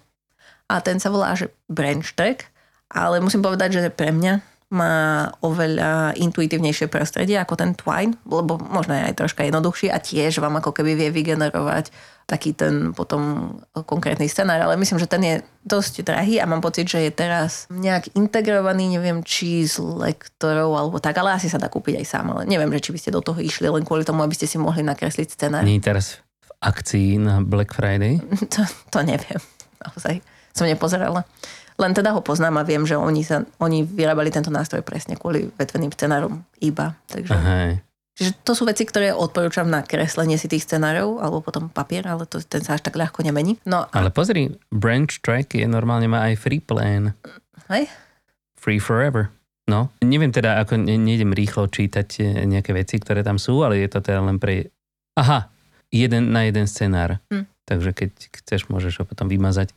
a 0.69 0.85
ten 0.85 1.01
sa 1.01 1.09
volá, 1.09 1.33
že 1.33 1.49
Branch 1.67 2.05
Track, 2.05 2.53
ale 2.93 3.25
musím 3.25 3.41
povedať, 3.41 3.81
že 3.81 3.93
pre 3.93 4.13
mňa 4.13 4.45
má 4.69 5.29
oveľa 5.41 6.13
intuitívnejšie 6.21 6.93
prostredie 6.93 7.41
ako 7.41 7.57
ten 7.57 7.73
Twine, 7.73 8.21
lebo 8.29 8.61
možno 8.61 8.93
je 8.93 9.07
aj 9.09 9.17
troška 9.17 9.43
jednoduchší 9.49 9.89
a 9.89 9.97
tiež 9.97 10.45
vám 10.45 10.61
ako 10.61 10.77
keby 10.77 10.93
vie 10.93 11.09
vygenerovať 11.09 11.89
taký 12.29 12.53
ten 12.53 12.93
potom 12.93 13.57
konkrétny 13.73 14.29
scenár, 14.29 14.61
ale 14.61 14.77
myslím, 14.77 15.01
že 15.01 15.09
ten 15.09 15.25
je 15.25 15.35
dosť 15.65 16.05
drahý 16.05 16.37
a 16.37 16.45
mám 16.45 16.61
pocit, 16.61 16.85
že 16.85 17.01
je 17.01 17.09
teraz 17.09 17.65
nejak 17.73 18.13
integrovaný, 18.13 19.01
neviem, 19.01 19.25
či 19.25 19.65
z 19.65 19.81
lektorov 19.81 20.77
alebo 20.77 21.01
tak, 21.01 21.17
ale 21.17 21.33
asi 21.33 21.49
sa 21.49 21.57
dá 21.57 21.73
kúpiť 21.73 21.97
aj 21.97 22.07
sám, 22.07 22.37
ale 22.37 22.45
neviem, 22.45 22.69
že 22.77 22.85
či 22.85 22.93
by 22.93 22.99
ste 23.01 23.17
do 23.17 23.25
toho 23.25 23.41
išli 23.41 23.73
len 23.73 23.81
kvôli 23.81 24.05
tomu, 24.05 24.21
aby 24.21 24.37
ste 24.37 24.45
si 24.45 24.61
mohli 24.61 24.85
nakresliť 24.85 25.29
scenár. 25.33 25.65
Nie 25.65 25.81
teraz 25.81 26.21
v 26.45 26.51
akcii 26.61 27.17
na 27.17 27.41
Black 27.41 27.73
Friday? 27.73 28.21
To, 28.53 28.61
to 28.93 29.01
neviem, 29.01 29.41
naozaj 29.81 30.21
som 30.53 30.69
nepozerala. 30.69 31.25
Len 31.79 31.93
teda 31.95 32.11
ho 32.11 32.21
poznám 32.21 32.59
a 32.59 32.67
viem, 32.67 32.83
že 32.83 32.99
oni, 32.99 33.23
sa, 33.23 33.47
oni 33.63 33.87
vyrábali 33.87 34.35
tento 34.35 34.51
nástroj 34.51 34.83
presne 34.83 35.15
kvôli 35.15 35.47
vetveným 35.55 35.95
scenárom 35.95 36.43
iba. 36.59 36.99
Takže... 37.07 37.33
Aha. 37.33 37.79
Čiže 38.19 38.35
to 38.43 38.51
sú 38.59 38.67
veci, 38.67 38.83
ktoré 38.83 39.15
odporúčam 39.15 39.71
na 39.71 39.87
kreslenie 39.87 40.35
si 40.35 40.51
tých 40.51 40.67
scenárov, 40.67 41.23
alebo 41.23 41.39
potom 41.39 41.71
papier, 41.71 42.03
ale 42.03 42.27
to, 42.27 42.43
ten 42.43 42.67
sa 42.67 42.75
až 42.75 42.83
tak 42.83 42.99
ľahko 42.99 43.23
nemení. 43.23 43.63
No, 43.63 43.87
Ale 43.95 44.11
pozri, 44.11 44.59
branch 44.75 45.23
track 45.23 45.55
je 45.55 45.63
normálne 45.71 46.11
má 46.11 46.27
aj 46.27 46.35
free 46.35 46.59
plan. 46.59 47.15
hej? 47.71 47.87
Free 48.59 48.83
forever. 48.83 49.31
No, 49.71 49.95
neviem 50.03 50.35
teda, 50.35 50.59
ako 50.59 50.83
ne, 50.83 50.99
nejdem 50.99 51.31
rýchlo 51.31 51.71
čítať 51.71 52.09
eh, 52.19 52.43
nejaké 52.43 52.75
veci, 52.75 52.99
ktoré 52.99 53.23
tam 53.23 53.39
sú, 53.39 53.63
ale 53.63 53.79
je 53.79 53.87
to 53.87 54.03
teda 54.03 54.19
len 54.19 54.43
pre... 54.43 54.75
Aha, 55.15 55.47
jeden 55.95 56.35
na 56.35 56.43
jeden 56.43 56.67
scenár. 56.67 57.23
Hm. 57.31 57.47
Takže 57.69 57.93
keď 57.95 58.11
chceš, 58.33 58.67
môžeš 58.67 58.99
ho 58.99 59.05
potom 59.07 59.29
vymazať. 59.29 59.77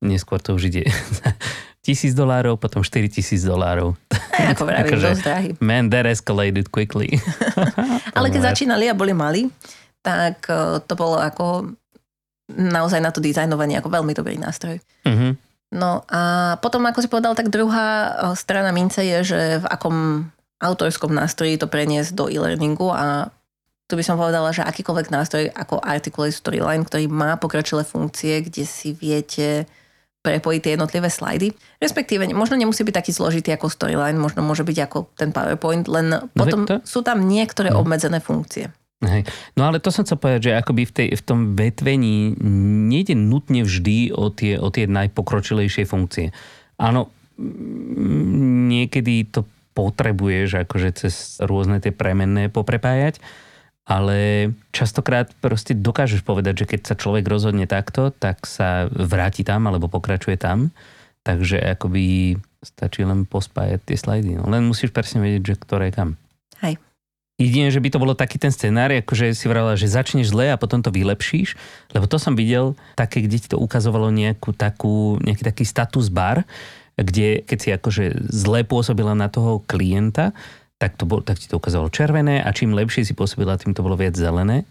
Neskôr 0.00 0.40
to 0.40 0.56
už 0.56 0.72
ide 0.72 0.88
tisíc 1.86 2.16
dolárov, 2.16 2.56
potom 2.56 2.80
4 2.80 3.08
tisíc 3.12 3.44
dolárov. 3.44 3.96
Aj, 4.32 4.56
ako 4.56 4.62
vravím, 4.64 4.88
Akože- 4.88 5.08
dosť 5.12 5.22
drahý. 5.24 5.48
Man, 5.60 5.92
that 5.92 6.08
escalated 6.08 6.72
quickly. 6.72 7.20
Ale 8.16 8.32
keď 8.32 8.52
začínali 8.52 8.88
a 8.88 8.96
boli 8.96 9.12
malí, 9.12 9.52
tak 10.00 10.48
eh, 10.48 10.80
to 10.84 10.92
bolo 10.96 11.20
ako 11.20 11.72
naozaj 12.50 12.98
na 12.98 13.14
to 13.14 13.22
dizajnovanie 13.22 13.78
ako 13.78 13.92
veľmi 13.92 14.12
dobrý 14.16 14.40
nástroj. 14.40 14.80
Mhm. 15.04 15.36
No 15.70 16.02
a 16.10 16.58
potom, 16.58 16.82
ako 16.82 16.98
si 16.98 17.06
povedal, 17.06 17.38
tak 17.38 17.52
druhá 17.52 17.88
eh, 17.88 18.10
strana 18.34 18.72
mince 18.72 19.04
je, 19.04 19.18
že 19.22 19.40
v 19.60 19.66
akom 19.68 19.96
autorskom 20.60 21.12
nástroji 21.12 21.56
to 21.56 21.68
preniesť 21.68 22.12
do 22.12 22.28
e-learningu 22.28 22.92
a 22.92 23.32
tu 23.88 23.98
by 23.98 24.04
som 24.06 24.20
povedala, 24.20 24.54
že 24.54 24.62
akýkoľvek 24.62 25.08
nástroj 25.10 25.44
ako 25.50 25.82
Articulate 25.82 26.36
Storyline, 26.36 26.86
ktorý 26.86 27.10
má 27.10 27.34
pokročilé 27.34 27.82
funkcie, 27.82 28.38
kde 28.44 28.62
si 28.62 28.94
viete 28.94 29.66
prepojiť 30.20 30.60
tie 30.60 30.72
jednotlivé 30.76 31.08
slajdy. 31.08 31.48
Respektíve, 31.80 32.28
možno 32.36 32.60
nemusí 32.60 32.84
byť 32.84 32.92
taký 32.92 33.12
zložitý 33.12 33.56
ako 33.56 33.72
Storyline, 33.72 34.20
možno 34.20 34.44
môže 34.44 34.62
byť 34.62 34.78
ako 34.84 34.98
ten 35.16 35.32
PowerPoint, 35.32 35.88
len 35.88 36.28
potom 36.36 36.68
veď 36.68 36.68
to- 36.68 36.80
sú 36.84 37.00
tam 37.00 37.24
niektoré 37.24 37.72
No. 37.72 37.80
obmedzené 37.80 38.20
funkcie. 38.20 38.68
Hej. 39.00 39.24
No 39.56 39.64
ale 39.64 39.80
to 39.80 39.88
som 39.88 40.04
chcel 40.04 40.20
povedať, 40.20 40.52
že 40.52 40.60
akoby 40.60 40.84
v, 40.84 40.92
tej, 40.92 41.08
v 41.16 41.22
tom 41.24 41.56
vetvení 41.56 42.36
nejde 42.92 43.16
nutne 43.16 43.64
vždy 43.64 44.12
o 44.12 44.28
tie, 44.28 44.60
o 44.60 44.68
tie 44.68 44.84
najpokročilejšie 44.84 45.88
funkcie. 45.88 46.36
Áno, 46.76 47.08
niekedy 48.68 49.24
to 49.24 49.48
potrebuješ 49.72 50.68
akože 50.68 50.88
cez 50.92 51.14
rôzne 51.40 51.80
tie 51.80 51.94
premenné 51.94 52.52
poprepájať, 52.52 53.22
ale 53.88 54.50
častokrát 54.70 55.32
proste 55.40 55.74
dokážeš 55.74 56.22
povedať, 56.22 56.64
že 56.64 56.68
keď 56.68 56.80
sa 56.86 56.94
človek 56.94 57.26
rozhodne 57.26 57.66
takto, 57.66 58.14
tak 58.14 58.44
sa 58.46 58.86
vráti 58.92 59.42
tam 59.42 59.66
alebo 59.66 59.90
pokračuje 59.90 60.38
tam. 60.38 60.70
Takže 61.20 61.60
akoby 61.76 62.36
stačí 62.64 63.04
len 63.04 63.28
pospájať 63.28 63.80
tie 63.84 63.96
slajdy. 63.96 64.40
No. 64.40 64.48
Len 64.48 64.64
musíš 64.64 64.92
presne 64.92 65.20
vedieť, 65.20 65.52
že 65.52 65.60
ktoré 65.60 65.92
je 65.92 65.96
kam. 65.96 66.10
Hej. 66.64 66.76
Jedine, 67.40 67.72
že 67.72 67.80
by 67.80 67.88
to 67.88 68.02
bolo 68.02 68.12
taký 68.12 68.36
ten 68.36 68.52
scenár, 68.52 68.92
akože 68.92 69.32
si 69.32 69.48
vravila, 69.48 69.72
že 69.72 69.88
začneš 69.88 70.28
zle 70.28 70.52
a 70.52 70.60
potom 70.60 70.84
to 70.84 70.92
vylepšíš, 70.92 71.56
lebo 71.96 72.04
to 72.04 72.20
som 72.20 72.36
videl 72.36 72.76
také, 73.00 73.24
kde 73.24 73.40
ti 73.40 73.48
to 73.48 73.56
ukazovalo 73.56 74.12
nejakú 74.12 74.52
takú, 74.52 75.16
nejaký 75.24 75.48
taký 75.48 75.64
status 75.64 76.12
bar, 76.12 76.44
kde 77.00 77.40
keď 77.48 77.58
si 77.58 77.68
akože 77.72 78.04
zle 78.28 78.60
pôsobila 78.68 79.16
na 79.16 79.32
toho 79.32 79.64
klienta, 79.64 80.36
tak, 80.80 80.96
to 80.96 81.04
bol, 81.04 81.20
tak 81.20 81.36
ti 81.36 81.44
to 81.44 81.60
ukázalo 81.60 81.92
červené 81.92 82.40
a 82.40 82.48
čím 82.56 82.72
lepšie 82.72 83.04
si 83.04 83.12
pôsobila, 83.12 83.60
tým 83.60 83.76
to 83.76 83.84
bolo 83.84 84.00
viac 84.00 84.16
zelené. 84.16 84.64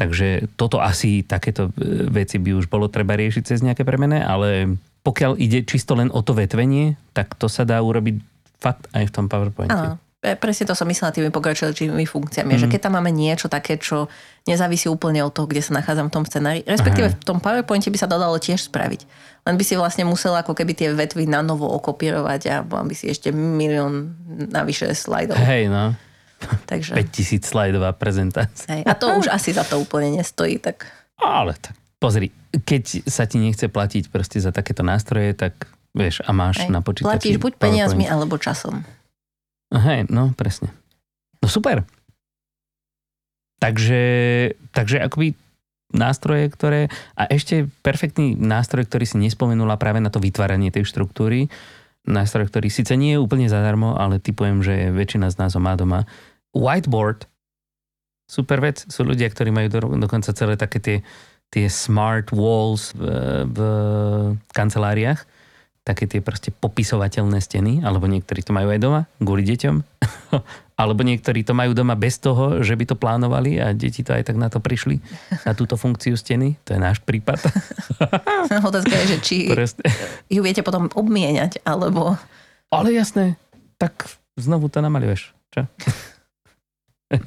Takže 0.00 0.48
toto 0.56 0.80
asi, 0.80 1.20
takéto 1.20 1.68
e, 1.76 2.08
veci 2.08 2.40
by 2.40 2.56
už 2.56 2.72
bolo 2.72 2.88
treba 2.88 3.12
riešiť 3.12 3.42
cez 3.44 3.60
nejaké 3.60 3.84
premene, 3.84 4.24
ale 4.24 4.80
pokiaľ 5.04 5.36
ide 5.36 5.68
čisto 5.68 5.92
len 5.92 6.08
o 6.08 6.24
to 6.24 6.32
vetvenie, 6.32 6.96
tak 7.12 7.36
to 7.36 7.52
sa 7.52 7.68
dá 7.68 7.76
urobiť 7.84 8.16
fakt 8.56 8.88
aj 8.96 9.04
v 9.04 9.12
tom 9.12 9.26
PowerPointe. 9.28 9.76
Áno. 9.76 10.01
E, 10.22 10.32
Presne 10.32 10.64
to 10.64 10.74
som 10.74 10.86
myslela 10.86 11.10
tými 11.10 11.28
pokročilými 11.28 12.06
funkciami, 12.06 12.54
Mhm. 12.54 12.60
že 12.60 12.66
keď 12.68 12.80
tam 12.80 12.94
máme 12.94 13.10
niečo 13.10 13.46
také, 13.46 13.74
čo 13.74 14.06
nezávisí 14.42 14.86
úplne 14.86 15.18
od 15.20 15.30
toho, 15.30 15.44
kde 15.44 15.58
sa 15.58 15.74
nachádzam 15.74 16.06
v 16.06 16.14
tom 16.14 16.22
scenári, 16.22 16.62
respektíve 16.62 17.10
Aha. 17.10 17.18
v 17.18 17.24
tom 17.24 17.38
PowerPointe 17.38 17.90
by 17.90 17.98
sa 17.98 18.06
to 18.06 18.16
dalo 18.16 18.38
tiež 18.38 18.62
spraviť. 18.62 19.02
Len 19.42 19.58
by 19.58 19.64
si 19.66 19.74
vlastne 19.74 20.04
musela 20.04 20.38
ako 20.38 20.54
keby 20.54 20.72
tie 20.72 20.88
vetvy 20.88 21.26
na 21.26 21.42
novo 21.42 21.66
okopírovať 21.68 22.40
a 22.48 22.56
by 22.62 22.94
si 22.94 23.10
ešte 23.10 23.34
milión 23.34 24.14
navyše 24.48 24.86
slajdov. 24.88 25.34
Hej, 25.36 25.66
no. 25.66 25.98
Takže, 26.64 26.94
5000 26.94 27.42
slajdová 27.42 27.90
prezentácia. 27.92 28.66
hej. 28.70 28.82
A 28.82 28.94
to 28.94 29.14
už 29.14 29.26
asi 29.26 29.50
za 29.50 29.62
to 29.62 29.78
úplne 29.78 30.10
nestojí. 30.12 30.58
Tak 30.58 30.86
Ale 31.18 31.54
tak 31.54 31.74
pozri, 31.98 32.30
keď 32.56 33.06
sa 33.06 33.26
ti 33.26 33.38
nechce 33.38 33.66
platiť 33.66 34.06
proste 34.06 34.38
za 34.38 34.50
takéto 34.50 34.82
nástroje, 34.82 35.34
tak 35.34 35.54
vieš, 35.90 36.22
a 36.22 36.30
máš 36.30 36.62
hej. 36.62 36.70
na 36.70 36.78
počítači 36.78 37.10
platíš 37.10 37.36
buď 37.38 37.52
peniazmi, 37.58 38.06
alebo 38.06 38.38
časom. 38.38 38.82
Hej, 39.72 40.12
no 40.12 40.36
presne. 40.36 40.68
No 41.40 41.48
super. 41.48 41.88
Takže, 43.56 44.02
takže 44.74 45.00
akoby 45.00 45.32
nástroje, 45.92 46.52
ktoré... 46.52 46.92
A 47.16 47.28
ešte 47.28 47.68
perfektný 47.80 48.36
nástroj, 48.36 48.84
ktorý 48.88 49.04
si 49.08 49.16
nespomenula 49.16 49.80
práve 49.80 50.00
na 50.00 50.12
to 50.12 50.20
vytváranie 50.20 50.68
tej 50.68 50.84
štruktúry. 50.84 51.48
Nástroj, 52.04 52.50
ktorý 52.50 52.68
síce 52.68 52.98
nie 52.98 53.14
je 53.14 53.22
úplne 53.22 53.46
zadarmo, 53.46 53.94
ale 53.94 54.18
typujem, 54.18 54.60
že 54.60 54.90
väčšina 54.90 55.30
z 55.30 55.38
nás 55.38 55.54
ho 55.54 55.60
má 55.62 55.78
doma. 55.78 56.04
Whiteboard. 56.52 57.30
Super 58.26 58.60
vec. 58.60 58.82
Sú 58.90 59.06
ľudia, 59.06 59.30
ktorí 59.30 59.54
majú 59.54 59.68
do, 59.70 59.80
dokonca 60.00 60.34
celé 60.34 60.58
také 60.58 60.82
tie, 60.82 60.96
tie 61.48 61.70
smart 61.70 62.34
walls 62.34 62.92
v, 62.92 63.02
v 63.46 63.58
kanceláriách. 64.52 65.22
Také 65.82 66.06
tie 66.06 66.22
proste 66.22 66.54
popisovateľné 66.54 67.42
steny, 67.42 67.82
alebo 67.82 68.06
niektorí 68.06 68.46
to 68.46 68.54
majú 68.54 68.70
aj 68.70 68.78
doma, 68.78 69.00
kvôli 69.18 69.42
deťom. 69.42 69.76
alebo 70.82 71.02
niektorí 71.06 71.42
to 71.42 71.54
majú 71.54 71.74
doma 71.74 71.98
bez 71.98 72.18
toho, 72.22 72.62
že 72.62 72.74
by 72.78 72.84
to 72.86 72.94
plánovali 72.94 73.58
a 73.58 73.74
deti 73.74 74.02
to 74.02 74.14
aj 74.14 74.30
tak 74.30 74.38
na 74.38 74.46
to 74.50 74.58
prišli, 74.58 74.98
na 75.46 75.52
túto 75.54 75.74
funkciu 75.74 76.14
steny. 76.14 76.58
To 76.66 76.74
je 76.74 76.80
náš 76.82 77.02
prípad. 77.02 77.38
Otázka 78.70 78.94
je, 79.04 79.06
že 79.14 79.18
či 79.22 79.36
Proste. 79.50 79.82
ju 80.30 80.40
viete 80.42 80.62
potom 80.66 80.90
obmieniať, 80.90 81.62
alebo... 81.66 82.18
Ale 82.72 82.94
jasné, 82.94 83.36
tak 83.76 84.06
znovu 84.38 84.70
to 84.72 84.80
namaluješ. 84.80 85.34
Čo? 85.52 85.66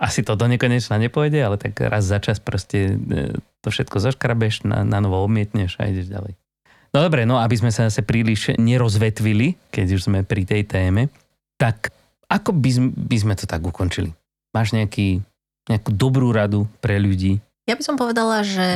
Asi 0.00 0.24
to 0.24 0.32
do 0.32 0.48
nekonečna 0.48 0.96
nepôjde, 0.96 1.44
ale 1.44 1.60
tak 1.60 1.76
raz 1.84 2.08
za 2.08 2.16
čas 2.24 2.40
proste 2.40 2.96
e, 2.96 3.36
to 3.60 3.68
všetko 3.68 4.00
zoškrabeš, 4.00 4.64
na, 4.64 4.80
na 4.80 4.98
novo 5.04 5.20
obmietneš 5.20 5.76
a 5.76 5.92
ideš 5.92 6.08
ďalej. 6.08 6.40
No 6.90 7.06
dobre, 7.06 7.22
no 7.22 7.38
aby 7.38 7.54
sme 7.54 7.70
sa 7.70 7.86
zase 7.86 8.02
príliš 8.02 8.58
nerozvetvili, 8.58 9.54
keď 9.70 9.86
už 9.94 10.10
sme 10.10 10.26
pri 10.26 10.42
tej 10.42 10.66
téme, 10.66 11.06
tak 11.54 11.94
ako 12.26 12.50
by 12.50 12.70
by 12.94 13.16
sme 13.18 13.34
to 13.38 13.46
tak 13.46 13.62
ukončili? 13.62 14.10
Máš 14.50 14.74
nejaký, 14.74 15.22
nejakú 15.70 15.90
dobrú 15.94 16.34
radu 16.34 16.66
pre 16.82 16.98
ľudí? 16.98 17.38
Ja 17.70 17.78
by 17.78 17.82
som 17.86 17.94
povedala, 17.94 18.42
že 18.42 18.68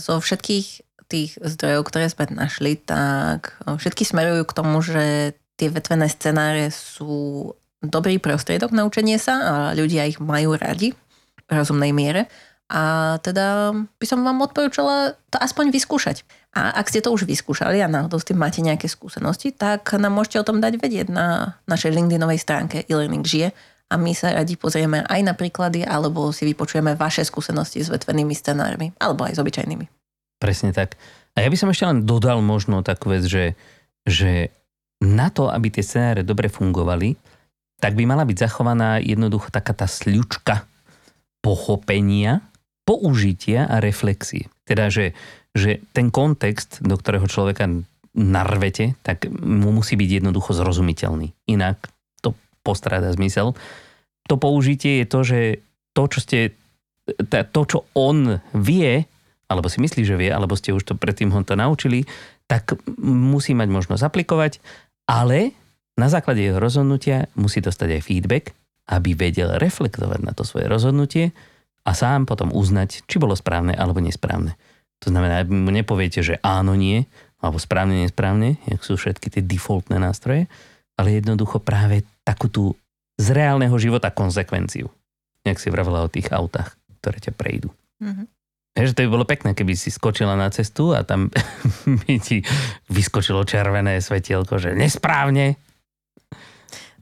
zo 0.00 0.16
všetkých 0.16 0.66
tých 1.10 1.36
zdrojov, 1.36 1.90
ktoré 1.90 2.06
sme 2.08 2.32
našli, 2.32 2.80
tak 2.80 3.58
všetky 3.66 4.06
smerujú 4.06 4.48
k 4.48 4.56
tomu, 4.56 4.80
že 4.80 5.34
tie 5.60 5.68
vetvené 5.68 6.08
scenáre 6.08 6.72
sú 6.72 7.52
dobrý 7.84 8.16
prostriedok 8.16 8.72
na 8.72 8.88
učenie 8.88 9.20
sa 9.20 9.34
a 9.36 9.54
ľudia 9.76 10.08
ich 10.08 10.16
majú 10.22 10.56
radi 10.56 10.96
v 11.48 11.50
rozumnej 11.50 11.92
miere. 11.92 12.30
A 12.70 13.18
teda 13.26 13.74
by 13.74 14.06
som 14.06 14.22
vám 14.22 14.46
odporúčala 14.46 15.18
to 15.26 15.42
aspoň 15.42 15.74
vyskúšať. 15.74 16.22
A 16.54 16.70
ak 16.78 16.86
ste 16.86 17.02
to 17.02 17.10
už 17.10 17.26
vyskúšali 17.26 17.82
a 17.82 17.90
náhodou 17.90 18.22
s 18.22 18.26
tým 18.26 18.38
máte 18.38 18.62
nejaké 18.62 18.86
skúsenosti, 18.86 19.50
tak 19.50 19.90
nám 19.98 20.14
môžete 20.14 20.38
o 20.38 20.46
tom 20.46 20.62
dať 20.62 20.78
vedieť 20.78 21.10
na 21.10 21.58
našej 21.66 21.90
LinkedInovej 21.90 22.38
stránke 22.38 22.86
e-learning 22.86 23.26
žije 23.26 23.50
a 23.90 23.94
my 23.98 24.14
sa 24.14 24.30
radi 24.30 24.54
pozrieme 24.54 25.02
aj 25.02 25.20
na 25.26 25.34
príklady 25.34 25.82
alebo 25.82 26.30
si 26.30 26.46
vypočujeme 26.46 26.94
vaše 26.94 27.26
skúsenosti 27.26 27.82
s 27.82 27.90
vetvenými 27.90 28.34
scenármi 28.38 28.94
alebo 29.02 29.26
aj 29.26 29.34
s 29.34 29.42
obyčajnými. 29.42 29.86
Presne 30.38 30.70
tak. 30.70 30.94
A 31.34 31.42
ja 31.42 31.50
by 31.50 31.58
som 31.58 31.70
ešte 31.74 31.86
len 31.90 32.06
dodal 32.06 32.38
možno 32.38 32.86
takú 32.86 33.10
vec, 33.10 33.26
že, 33.26 33.58
že 34.06 34.54
na 35.02 35.26
to, 35.30 35.50
aby 35.50 35.74
tie 35.74 35.82
scenáre 35.82 36.22
dobre 36.22 36.46
fungovali, 36.46 37.18
tak 37.82 37.98
by 37.98 38.06
mala 38.06 38.22
byť 38.22 38.36
zachovaná 38.46 39.02
jednoducho 39.02 39.50
taká 39.50 39.74
tá 39.74 39.90
sľučka 39.90 40.66
pochopenia, 41.40 42.44
použitia 42.84 43.68
a 43.68 43.78
reflexie. 43.78 44.50
Teda, 44.64 44.90
že, 44.90 45.12
že 45.54 45.82
ten 45.94 46.10
kontext, 46.10 46.82
do 46.82 46.96
ktorého 46.96 47.26
človeka 47.26 47.68
narvete, 48.14 48.98
tak 49.06 49.30
mu 49.30 49.70
musí 49.70 49.94
byť 49.94 50.10
jednoducho 50.22 50.50
zrozumiteľný. 50.54 51.30
Inak 51.46 51.78
to 52.20 52.34
postráda 52.66 53.14
zmysel. 53.14 53.54
To 54.26 54.34
použitie 54.34 55.02
je 55.02 55.06
to, 55.06 55.20
že 55.22 55.40
to, 55.94 56.02
čo 56.10 56.20
ste 56.22 56.38
to, 57.30 57.60
čo 57.66 57.78
on 57.98 58.38
vie, 58.54 59.02
alebo 59.50 59.66
si 59.66 59.82
myslí, 59.82 60.06
že 60.06 60.18
vie, 60.18 60.30
alebo 60.30 60.54
ste 60.54 60.70
už 60.70 60.86
to 60.86 60.94
predtým 60.94 61.34
ho 61.34 61.42
to 61.42 61.58
naučili, 61.58 62.06
tak 62.46 62.78
musí 63.02 63.54
mať 63.54 63.68
možnosť 63.70 64.02
aplikovať, 64.06 64.62
ale 65.10 65.54
na 65.98 66.06
základe 66.06 66.42
jeho 66.42 66.62
rozhodnutia 66.62 67.30
musí 67.34 67.58
dostať 67.58 67.98
aj 67.98 68.02
feedback, 68.06 68.44
aby 68.90 69.14
vedel 69.14 69.58
reflektovať 69.58 70.20
na 70.22 70.32
to 70.34 70.42
svoje 70.42 70.66
rozhodnutie 70.66 71.34
a 71.84 71.90
sám 71.96 72.28
potom 72.28 72.52
uznať, 72.52 73.04
či 73.08 73.16
bolo 73.16 73.32
správne 73.32 73.72
alebo 73.72 74.00
nesprávne. 74.00 74.56
To 75.00 75.08
znamená, 75.08 75.48
mu 75.48 75.72
nepoviete, 75.72 76.20
že 76.20 76.36
áno, 76.44 76.76
nie, 76.76 77.08
alebo 77.40 77.56
správne, 77.56 78.04
nesprávne, 78.04 78.60
jak 78.68 78.84
sú 78.84 79.00
všetky 79.00 79.32
tie 79.32 79.42
defaultné 79.44 79.96
nástroje, 79.96 80.44
ale 81.00 81.16
jednoducho 81.16 81.56
práve 81.56 82.04
takú 82.20 82.52
tú 82.52 82.64
z 83.16 83.32
reálneho 83.32 83.72
života 83.80 84.12
konsekvenciu. 84.12 84.92
Jak 85.44 85.56
si 85.56 85.72
vravela 85.72 86.04
o 86.04 86.12
tých 86.12 86.28
autách, 86.28 86.76
ktoré 87.00 87.16
ťa 87.16 87.32
prejdú. 87.32 87.72
Mhm. 88.00 88.24
Že 88.70 88.96
to 88.96 89.02
by 89.04 89.10
bolo 89.10 89.26
pekné, 89.26 89.50
keby 89.52 89.74
si 89.74 89.90
skočila 89.90 90.38
na 90.38 90.46
cestu 90.48 90.94
a 90.94 91.02
tam 91.02 91.28
by 92.06 92.14
ti 92.22 92.44
vyskočilo 92.88 93.42
červené 93.44 93.98
svetielko, 93.98 94.56
že 94.60 94.76
nesprávne. 94.76 95.58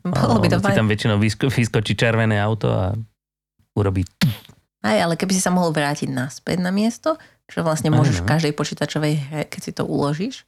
Bolo 0.03 0.41
by 0.41 0.49
to 0.49 0.59
ti 0.65 0.73
tam 0.73 0.89
väčšinou 0.89 1.21
vysko- 1.21 1.53
vyskočí 1.53 1.93
červené 1.99 2.39
auto 2.41 2.73
a 2.73 2.95
urobí... 3.77 4.07
Aj, 4.85 4.95
ale 4.95 5.19
keby 5.19 5.35
si 5.35 5.43
sa 5.43 5.51
mohol 5.51 5.75
vrátiť 5.75 6.07
naspäť 6.07 6.63
na 6.63 6.71
miesto, 6.71 7.19
čo 7.51 7.67
vlastne 7.67 7.91
môžeš 7.91 8.23
v 8.23 8.29
každej 8.29 8.53
počítačovej 8.55 9.15
hre, 9.19 9.43
keď 9.51 9.61
si 9.61 9.73
to 9.75 9.83
uložíš, 9.89 10.47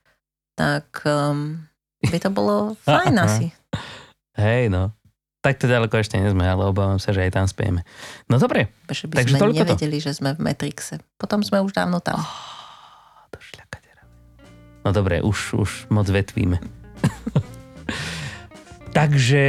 tak 0.55 0.87
um, 1.09 1.67
by 2.05 2.19
to 2.21 2.31
bolo 2.31 2.77
fajn 2.87 3.17
Aha. 3.17 3.27
asi. 3.27 3.47
Hej, 4.39 4.71
no. 4.71 4.95
Tak 5.41 5.57
to 5.57 5.65
ďaleko 5.65 5.97
ešte 5.97 6.21
nie 6.21 6.29
sme, 6.29 6.45
ale 6.45 6.69
obávam 6.69 7.01
sa, 7.01 7.17
že 7.17 7.25
aj 7.25 7.33
tam 7.33 7.49
spejeme. 7.49 7.81
No 8.29 8.37
dobre. 8.37 8.69
Že 8.93 9.09
by 9.09 9.25
Takže 9.25 9.33
sme 9.33 9.41
toľko 9.41 9.57
to. 9.57 9.61
nevedeli, 9.73 9.97
že 9.97 10.13
sme 10.13 10.37
v 10.37 10.41
Matrixe. 10.45 11.01
Potom 11.17 11.41
sme 11.41 11.65
už 11.65 11.73
dávno 11.73 12.05
tam. 12.05 12.21
Šľakatera. 13.41 14.05
No 14.85 14.93
dobre, 14.93 15.25
už, 15.25 15.57
už 15.57 15.71
moc 15.89 16.05
vetvíme. 16.05 16.61
Takže 19.01 19.45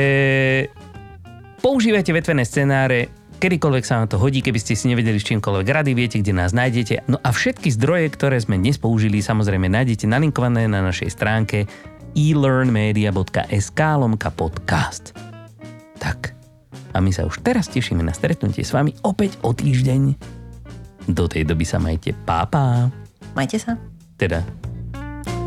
používajte 1.59 2.15
vetvené 2.15 2.47
scenáre, 2.47 3.11
kedykoľvek 3.41 3.83
sa 3.83 3.97
vám 3.97 4.07
to 4.13 4.21
hodí, 4.21 4.45
keby 4.45 4.61
ste 4.61 4.77
si 4.77 4.85
nevedeli 4.85 5.17
s 5.17 5.25
čímkoľvek 5.25 5.65
rady, 5.65 5.91
viete, 5.97 6.21
kde 6.21 6.37
nás 6.37 6.53
nájdete. 6.53 7.09
No 7.09 7.17
a 7.17 7.33
všetky 7.33 7.73
zdroje, 7.73 8.13
ktoré 8.13 8.37
sme 8.37 8.61
dnes 8.61 8.77
použili, 8.77 9.25
samozrejme 9.25 9.65
nájdete 9.65 10.05
nalinkované 10.05 10.69
na 10.69 10.85
našej 10.85 11.09
stránke 11.09 11.65
elearnmedia.sk 12.13 13.79
lomka 13.97 14.29
podcast. 14.29 15.17
Tak, 15.97 16.37
a 16.93 17.01
my 17.01 17.09
sa 17.09 17.25
už 17.25 17.41
teraz 17.41 17.65
tešíme 17.73 18.05
na 18.05 18.13
stretnutie 18.13 18.61
s 18.61 18.69
vami 18.77 18.93
opäť 19.01 19.41
o 19.41 19.57
týždeň. 19.57 20.01
Do 21.09 21.25
tej 21.25 21.49
doby 21.49 21.65
sa 21.65 21.81
majte 21.81 22.13
pápa. 22.13 22.93
Majte 23.33 23.57
sa. 23.57 23.73
Teda, 24.21 24.45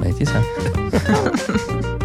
majte 0.02 0.26
sa. 0.26 0.42